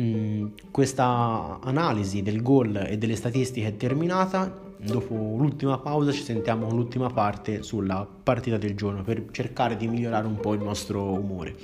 Mm, 0.00 0.46
questa 0.70 1.58
analisi 1.60 2.22
del 2.22 2.40
gol 2.40 2.76
e 2.76 2.96
delle 2.96 3.16
statistiche 3.16 3.66
è 3.66 3.76
terminata. 3.76 4.66
Dopo 4.80 5.14
l'ultima 5.36 5.76
pausa 5.78 6.12
ci 6.12 6.22
sentiamo 6.22 6.68
con 6.68 6.76
l'ultima 6.76 7.08
parte 7.08 7.64
sulla 7.64 8.06
partita 8.22 8.58
del 8.58 8.76
giorno 8.76 9.02
per 9.02 9.24
cercare 9.32 9.76
di 9.76 9.88
migliorare 9.88 10.24
un 10.28 10.36
po' 10.36 10.54
il 10.54 10.62
nostro 10.62 11.02
umore 11.02 11.56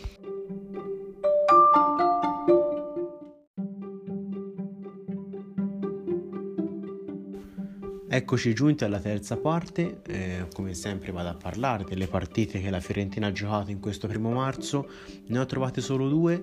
Eccoci 8.16 8.54
giunti 8.54 8.84
alla 8.84 9.00
terza 9.00 9.36
parte, 9.36 10.00
eh, 10.06 10.46
come 10.54 10.72
sempre 10.74 11.10
vado 11.10 11.30
a 11.30 11.34
parlare 11.34 11.82
delle 11.82 12.06
partite 12.06 12.60
che 12.60 12.70
la 12.70 12.78
Fiorentina 12.78 13.26
ha 13.26 13.32
giocato 13.32 13.72
in 13.72 13.80
questo 13.80 14.06
primo 14.06 14.30
marzo, 14.30 14.88
ne 15.26 15.36
ho 15.40 15.46
trovate 15.46 15.80
solo 15.80 16.08
due, 16.08 16.40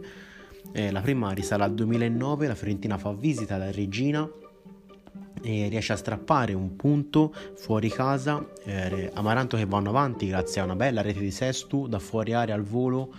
eh, 0.73 0.91
la 0.91 0.99
prima 0.99 1.31
risale 1.31 1.63
al 1.63 1.73
2009, 1.73 2.47
la 2.47 2.55
Fiorentina 2.55 2.97
fa 2.97 3.13
visita 3.13 3.55
alla 3.55 3.71
Regina 3.71 4.29
e 5.41 5.69
riesce 5.69 5.93
a 5.93 5.95
strappare 5.95 6.51
un 6.51 6.75
punto 6.75 7.33
fuori 7.55 7.87
casa, 7.87 8.45
eh, 8.65 9.09
Amaranto 9.13 9.55
che 9.55 9.65
vanno 9.65 9.91
avanti 9.91 10.27
grazie 10.27 10.59
a 10.59 10.65
una 10.65 10.75
bella 10.75 11.01
rete 11.01 11.21
di 11.21 11.31
Sestu 11.31 11.87
da 11.87 11.99
fuori 11.99 12.33
area 12.33 12.53
al 12.53 12.63
volo, 12.63 13.13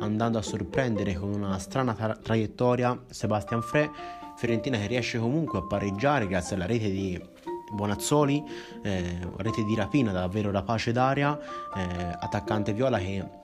andando 0.00 0.36
a 0.36 0.42
sorprendere 0.42 1.14
con 1.14 1.32
una 1.32 1.58
strana 1.58 1.94
tra- 1.94 2.16
traiettoria 2.16 3.02
Sebastian 3.08 3.62
Fre, 3.62 3.90
Fiorentina 4.36 4.76
che 4.76 4.88
riesce 4.88 5.18
comunque 5.18 5.60
a 5.60 5.62
pareggiare 5.62 6.26
grazie 6.26 6.56
alla 6.56 6.66
rete 6.66 6.90
di 6.90 7.32
Bonazzoli, 7.74 8.42
eh, 8.82 9.18
rete 9.36 9.64
di 9.64 9.74
rapina 9.74 10.12
davvero 10.12 10.50
rapace 10.50 10.92
d'aria, 10.92 11.38
eh, 11.74 12.16
attaccante 12.18 12.72
viola 12.72 12.98
che 12.98 13.42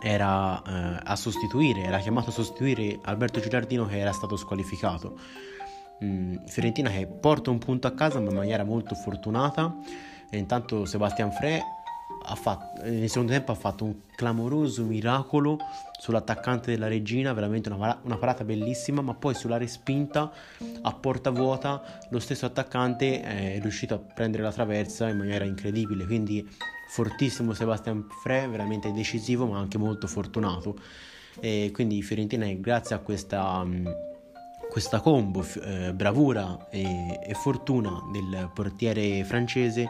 era 0.00 0.62
eh, 0.62 1.00
a 1.04 1.16
sostituire, 1.16 1.82
era 1.82 1.98
chiamato 1.98 2.30
a 2.30 2.32
sostituire 2.32 2.98
Alberto 3.02 3.40
Girardino 3.40 3.86
che 3.86 3.98
era 3.98 4.12
stato 4.12 4.36
squalificato. 4.36 5.18
Mm, 6.04 6.44
Fiorentina 6.46 6.90
che 6.90 7.06
porta 7.06 7.50
un 7.50 7.58
punto 7.58 7.86
a 7.86 7.92
casa 7.92 8.18
ma 8.18 8.30
in 8.30 8.36
maniera 8.36 8.64
molto 8.64 8.94
fortunata 8.94 9.76
e 10.28 10.36
intanto 10.36 10.84
Sebastian 10.84 11.30
Fre 11.30 11.62
fatto, 12.34 12.82
nel 12.82 13.08
secondo 13.08 13.32
tempo 13.32 13.52
ha 13.52 13.54
fatto 13.54 13.84
un 13.84 13.94
clamoroso 14.14 14.84
miracolo 14.84 15.58
sull'attaccante 15.98 16.70
della 16.70 16.88
regina, 16.88 17.32
veramente 17.32 17.68
una, 17.68 18.00
una, 18.02 18.16
parata 18.16 18.44
bellissima, 18.44 19.00
ma 19.02 19.14
poi 19.14 19.34
sulla 19.34 19.56
respinta 19.56 20.32
a 20.82 20.92
porta 20.92 21.30
vuota 21.30 21.82
lo 22.10 22.18
stesso 22.18 22.46
attaccante 22.46 23.22
è 23.22 23.60
riuscito 23.60 23.94
a 23.94 23.98
prendere 23.98 24.42
la 24.42 24.52
traversa 24.52 25.08
in 25.08 25.18
maniera 25.18 25.44
incredibile, 25.44 26.04
quindi 26.04 26.46
fortissimo 26.88 27.54
Sebastian 27.54 28.06
Fre, 28.22 28.48
veramente 28.48 28.92
decisivo 28.92 29.46
ma 29.46 29.58
anche 29.58 29.78
molto 29.78 30.06
fortunato. 30.06 30.76
E 31.40 31.70
quindi 31.72 32.02
Fiorentina 32.02 32.46
grazie 32.52 32.94
a 32.94 32.98
questa 32.98 33.64
questa 34.72 35.00
combo, 35.00 35.44
eh, 35.64 35.92
bravura 35.92 36.68
e, 36.70 37.20
e, 37.22 37.34
fortuna 37.34 38.00
del 38.10 38.50
portiere 38.54 39.22
francese 39.22 39.86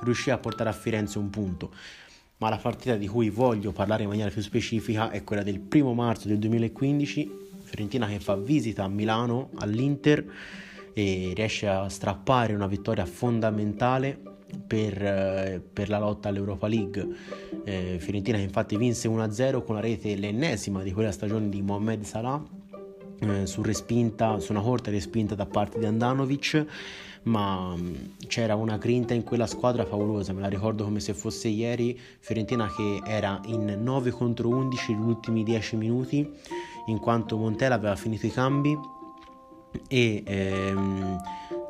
riuscì 0.00 0.30
a 0.30 0.38
portare 0.38 0.70
a 0.70 0.72
Firenze 0.72 1.18
un 1.18 1.30
punto. 1.30 1.72
Ma 2.38 2.48
la 2.48 2.56
partita 2.56 2.96
di 2.96 3.06
cui 3.06 3.30
voglio 3.30 3.72
parlare 3.72 4.02
in 4.02 4.08
maniera 4.08 4.30
più 4.30 4.42
specifica 4.42 5.10
è 5.10 5.22
quella 5.24 5.42
del 5.42 5.60
primo 5.60 5.94
marzo 5.94 6.28
del 6.28 6.38
2015, 6.38 7.42
Fiorentina 7.62 8.06
che 8.06 8.20
fa 8.20 8.36
visita 8.36 8.84
a 8.84 8.88
Milano 8.88 9.50
all'Inter 9.56 10.24
e 10.92 11.32
riesce 11.34 11.68
a 11.68 11.88
strappare 11.88 12.54
una 12.54 12.66
vittoria 12.66 13.06
fondamentale 13.06 14.18
per, 14.66 15.02
eh, 15.02 15.62
per, 15.72 15.88
la 15.88 15.98
lotta 15.98 16.28
all'Europa 16.28 16.66
League. 16.66 17.06
Eh, 17.64 17.96
Fiorentina 17.98 18.36
che 18.36 18.44
infatti 18.44 18.76
vinse 18.76 19.08
1-0 19.08 19.64
con 19.64 19.76
la 19.76 19.80
rete 19.80 20.14
l'ennesima 20.16 20.82
di 20.82 20.92
quella 20.92 21.12
stagione 21.12 21.48
di 21.48 21.62
Mohamed 21.62 22.02
Salah 22.02 22.42
eh, 23.20 23.46
su 23.46 23.62
respinta, 23.62 24.38
su 24.38 24.52
una 24.52 24.60
corta 24.60 24.90
respinta 24.90 25.34
da 25.34 25.46
parte 25.46 25.78
di 25.78 25.86
Andanovic 25.86 26.66
ma 27.24 27.74
mm, 27.76 27.94
c'era 28.26 28.54
una 28.54 28.76
grinta 28.76 29.14
in 29.14 29.22
quella 29.22 29.46
squadra 29.46 29.84
favolosa, 29.84 30.32
me 30.32 30.40
la 30.40 30.48
ricordo 30.48 30.84
come 30.84 31.00
se 31.00 31.14
fosse 31.14 31.48
ieri, 31.48 31.98
Fiorentina 32.20 32.68
che 32.74 33.00
era 33.06 33.40
in 33.46 33.78
9 33.82 34.10
contro 34.10 34.48
11 34.48 34.94
negli 34.94 35.06
ultimi 35.06 35.42
10 35.42 35.76
minuti, 35.76 36.28
in 36.86 36.98
quanto 36.98 37.36
Montella 37.36 37.74
aveva 37.76 37.96
finito 37.96 38.26
i 38.26 38.30
cambi 38.30 38.78
e 39.88 40.22
ehm, 40.24 41.20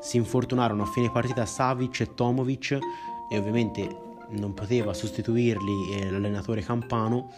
si 0.00 0.16
infortunarono 0.16 0.82
a 0.82 0.86
fine 0.86 1.10
partita 1.10 1.46
Savic 1.46 2.00
e 2.00 2.14
Tomovic 2.14 2.78
e 3.30 3.38
ovviamente 3.38 4.02
non 4.30 4.54
poteva 4.54 4.92
sostituirli 4.92 5.92
eh, 5.92 6.10
l'allenatore 6.10 6.62
Campano 6.62 7.30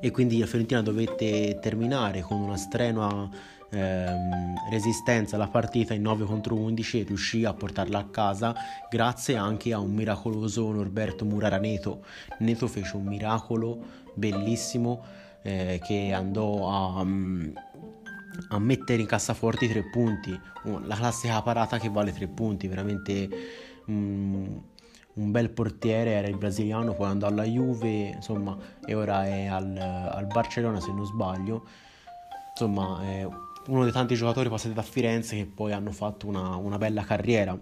e 0.00 0.10
quindi 0.10 0.38
la 0.38 0.46
Fiorentina 0.46 0.82
dovette 0.82 1.58
terminare 1.60 2.22
con 2.22 2.40
una 2.40 2.56
strenua 2.56 3.28
ehm, 3.74 4.54
resistenza 4.70 5.36
alla 5.36 5.48
partita 5.48 5.94
in 5.94 6.02
9 6.02 6.24
contro 6.24 6.54
11 6.54 7.00
e 7.00 7.02
riuscì 7.04 7.44
a 7.44 7.52
portarla 7.52 7.98
a 7.98 8.04
casa 8.04 8.54
grazie 8.88 9.36
anche 9.36 9.72
a 9.72 9.78
un 9.78 9.92
miracoloso 9.92 10.70
Norberto 10.70 11.24
Murara 11.24 11.58
Neto. 11.58 12.04
Neto 12.38 12.66
fece 12.68 12.96
un 12.96 13.04
miracolo 13.04 13.78
bellissimo 14.14 15.04
eh, 15.42 15.80
che 15.84 16.12
andò 16.12 16.98
a, 16.98 17.00
a, 17.00 18.58
mettere 18.58 19.02
in 19.02 19.06
cassaforte 19.06 19.66
i 19.66 19.68
tre 19.68 19.82
punti, 19.90 20.38
la 20.84 20.96
classica 20.96 21.42
parata 21.42 21.78
che 21.78 21.88
vale 21.88 22.12
tre 22.12 22.28
punti, 22.28 22.68
veramente... 22.68 23.28
Um, 23.86 24.62
un 25.14 25.30
bel 25.30 25.50
portiere, 25.50 26.10
era 26.12 26.26
il 26.26 26.36
brasiliano, 26.36 26.94
poi 26.94 27.06
andò 27.06 27.26
alla 27.26 27.44
Juve, 27.44 28.08
insomma, 28.14 28.56
e 28.84 28.94
ora 28.94 29.24
è 29.24 29.46
al, 29.46 29.76
al 29.76 30.26
Barcellona 30.26 30.80
se 30.80 30.92
non 30.92 31.06
sbaglio. 31.06 31.66
Insomma, 32.50 33.00
è 33.02 33.26
uno 33.66 33.82
dei 33.84 33.92
tanti 33.92 34.14
giocatori 34.14 34.48
passati 34.48 34.74
da 34.74 34.82
Firenze 34.82 35.36
che 35.36 35.46
poi 35.46 35.72
hanno 35.72 35.90
fatto 35.90 36.26
una, 36.26 36.56
una 36.56 36.78
bella 36.78 37.02
carriera. 37.02 37.58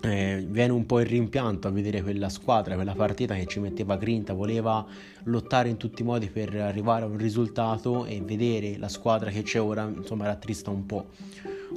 Eh, 0.00 0.46
viene 0.48 0.72
un 0.72 0.86
po' 0.86 1.00
il 1.00 1.06
rimpianto 1.06 1.66
a 1.66 1.72
vedere 1.72 2.02
quella 2.02 2.28
squadra, 2.28 2.76
quella 2.76 2.94
partita 2.94 3.34
che 3.34 3.46
ci 3.46 3.58
metteva 3.58 3.96
grinta, 3.96 4.32
voleva 4.32 4.84
lottare 5.24 5.68
in 5.68 5.76
tutti 5.76 6.02
i 6.02 6.04
modi 6.04 6.28
per 6.28 6.54
arrivare 6.54 7.04
a 7.04 7.08
un 7.08 7.16
risultato 7.16 8.04
e 8.04 8.20
vedere 8.20 8.78
la 8.78 8.88
squadra 8.88 9.30
che 9.30 9.42
c'è 9.42 9.60
ora, 9.60 9.90
insomma, 9.92 10.26
rattrista 10.26 10.70
un 10.70 10.86
po'. 10.86 11.06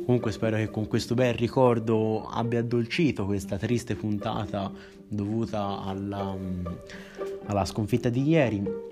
Comunque 0.05 0.31
spero 0.31 0.57
che 0.57 0.69
con 0.69 0.87
questo 0.87 1.15
bel 1.15 1.33
ricordo 1.33 2.27
abbia 2.27 2.59
addolcito 2.59 3.25
questa 3.25 3.57
triste 3.57 3.95
puntata 3.95 4.71
dovuta 5.07 5.81
alla, 5.83 6.35
alla 7.45 7.65
sconfitta 7.65 8.09
di 8.09 8.27
ieri 8.29 8.90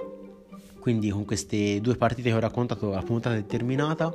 Quindi 0.80 1.10
con 1.10 1.26
queste 1.26 1.82
due 1.82 1.96
partite 1.96 2.30
che 2.30 2.36
ho 2.36 2.40
raccontato 2.40 2.90
la 2.90 3.02
puntata 3.02 3.36
è 3.36 3.46
terminata. 3.46 4.14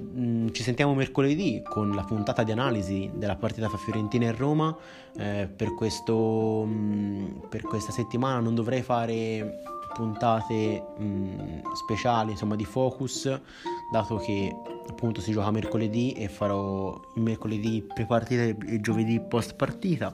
Mm, 0.00 0.48
ci 0.48 0.62
sentiamo 0.62 0.94
mercoledì 0.94 1.62
con 1.66 1.94
la 1.94 2.02
puntata 2.02 2.42
di 2.42 2.52
analisi 2.52 3.10
della 3.14 3.36
partita 3.36 3.68
fra 3.68 3.78
Fiorentina 3.78 4.26
e 4.26 4.32
Roma. 4.32 4.76
Eh, 5.16 5.48
per, 5.54 5.74
questo, 5.74 6.64
mm, 6.66 7.26
per 7.48 7.62
questa 7.62 7.92
settimana 7.92 8.40
non 8.40 8.54
dovrei 8.54 8.82
fare 8.82 9.62
puntate 9.94 10.82
mh, 10.98 11.04
mm, 11.04 11.58
speciali, 11.72 12.32
insomma 12.32 12.56
di 12.56 12.64
focus, 12.64 13.40
dato 13.90 14.16
che 14.16 14.54
appunto 14.88 15.20
si 15.20 15.32
gioca 15.32 15.50
mercoledì 15.50 16.12
e 16.12 16.28
farò 16.28 17.00
il 17.14 17.22
mercoledì 17.22 17.82
pre-partita 17.82 18.42
e 18.42 18.56
il 18.66 18.82
giovedì 18.82 19.20
post 19.20 19.54
partita. 19.54 20.12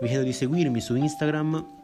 Vi 0.00 0.06
chiedo 0.06 0.24
di 0.24 0.32
seguirmi 0.32 0.80
su 0.80 0.96
Instagram 0.96 1.78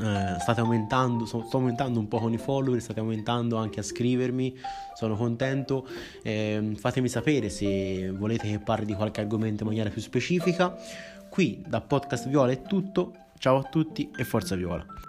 eh, 0.00 0.36
state 0.38 0.60
aumentando, 0.60 1.26
so, 1.26 1.44
sto 1.46 1.56
aumentando 1.56 1.98
un 1.98 2.08
po' 2.08 2.18
con 2.18 2.32
i 2.32 2.38
follower, 2.38 2.80
state 2.80 3.00
aumentando 3.00 3.56
anche 3.56 3.80
a 3.80 3.82
scrivermi, 3.82 4.56
sono 4.94 5.16
contento. 5.16 5.86
Eh, 6.22 6.72
fatemi 6.76 7.08
sapere 7.08 7.48
se 7.48 8.10
volete 8.10 8.48
che 8.48 8.58
parli 8.60 8.86
di 8.86 8.94
qualche 8.94 9.20
argomento 9.20 9.62
in 9.62 9.68
maniera 9.68 9.90
più 9.90 10.00
specifica. 10.00 10.76
Qui 11.28 11.62
da 11.66 11.80
Podcast 11.80 12.28
Viola 12.28 12.52
è 12.52 12.62
tutto, 12.62 13.12
ciao 13.38 13.58
a 13.58 13.62
tutti 13.64 14.10
e 14.16 14.24
forza 14.24 14.54
Viola. 14.54 15.07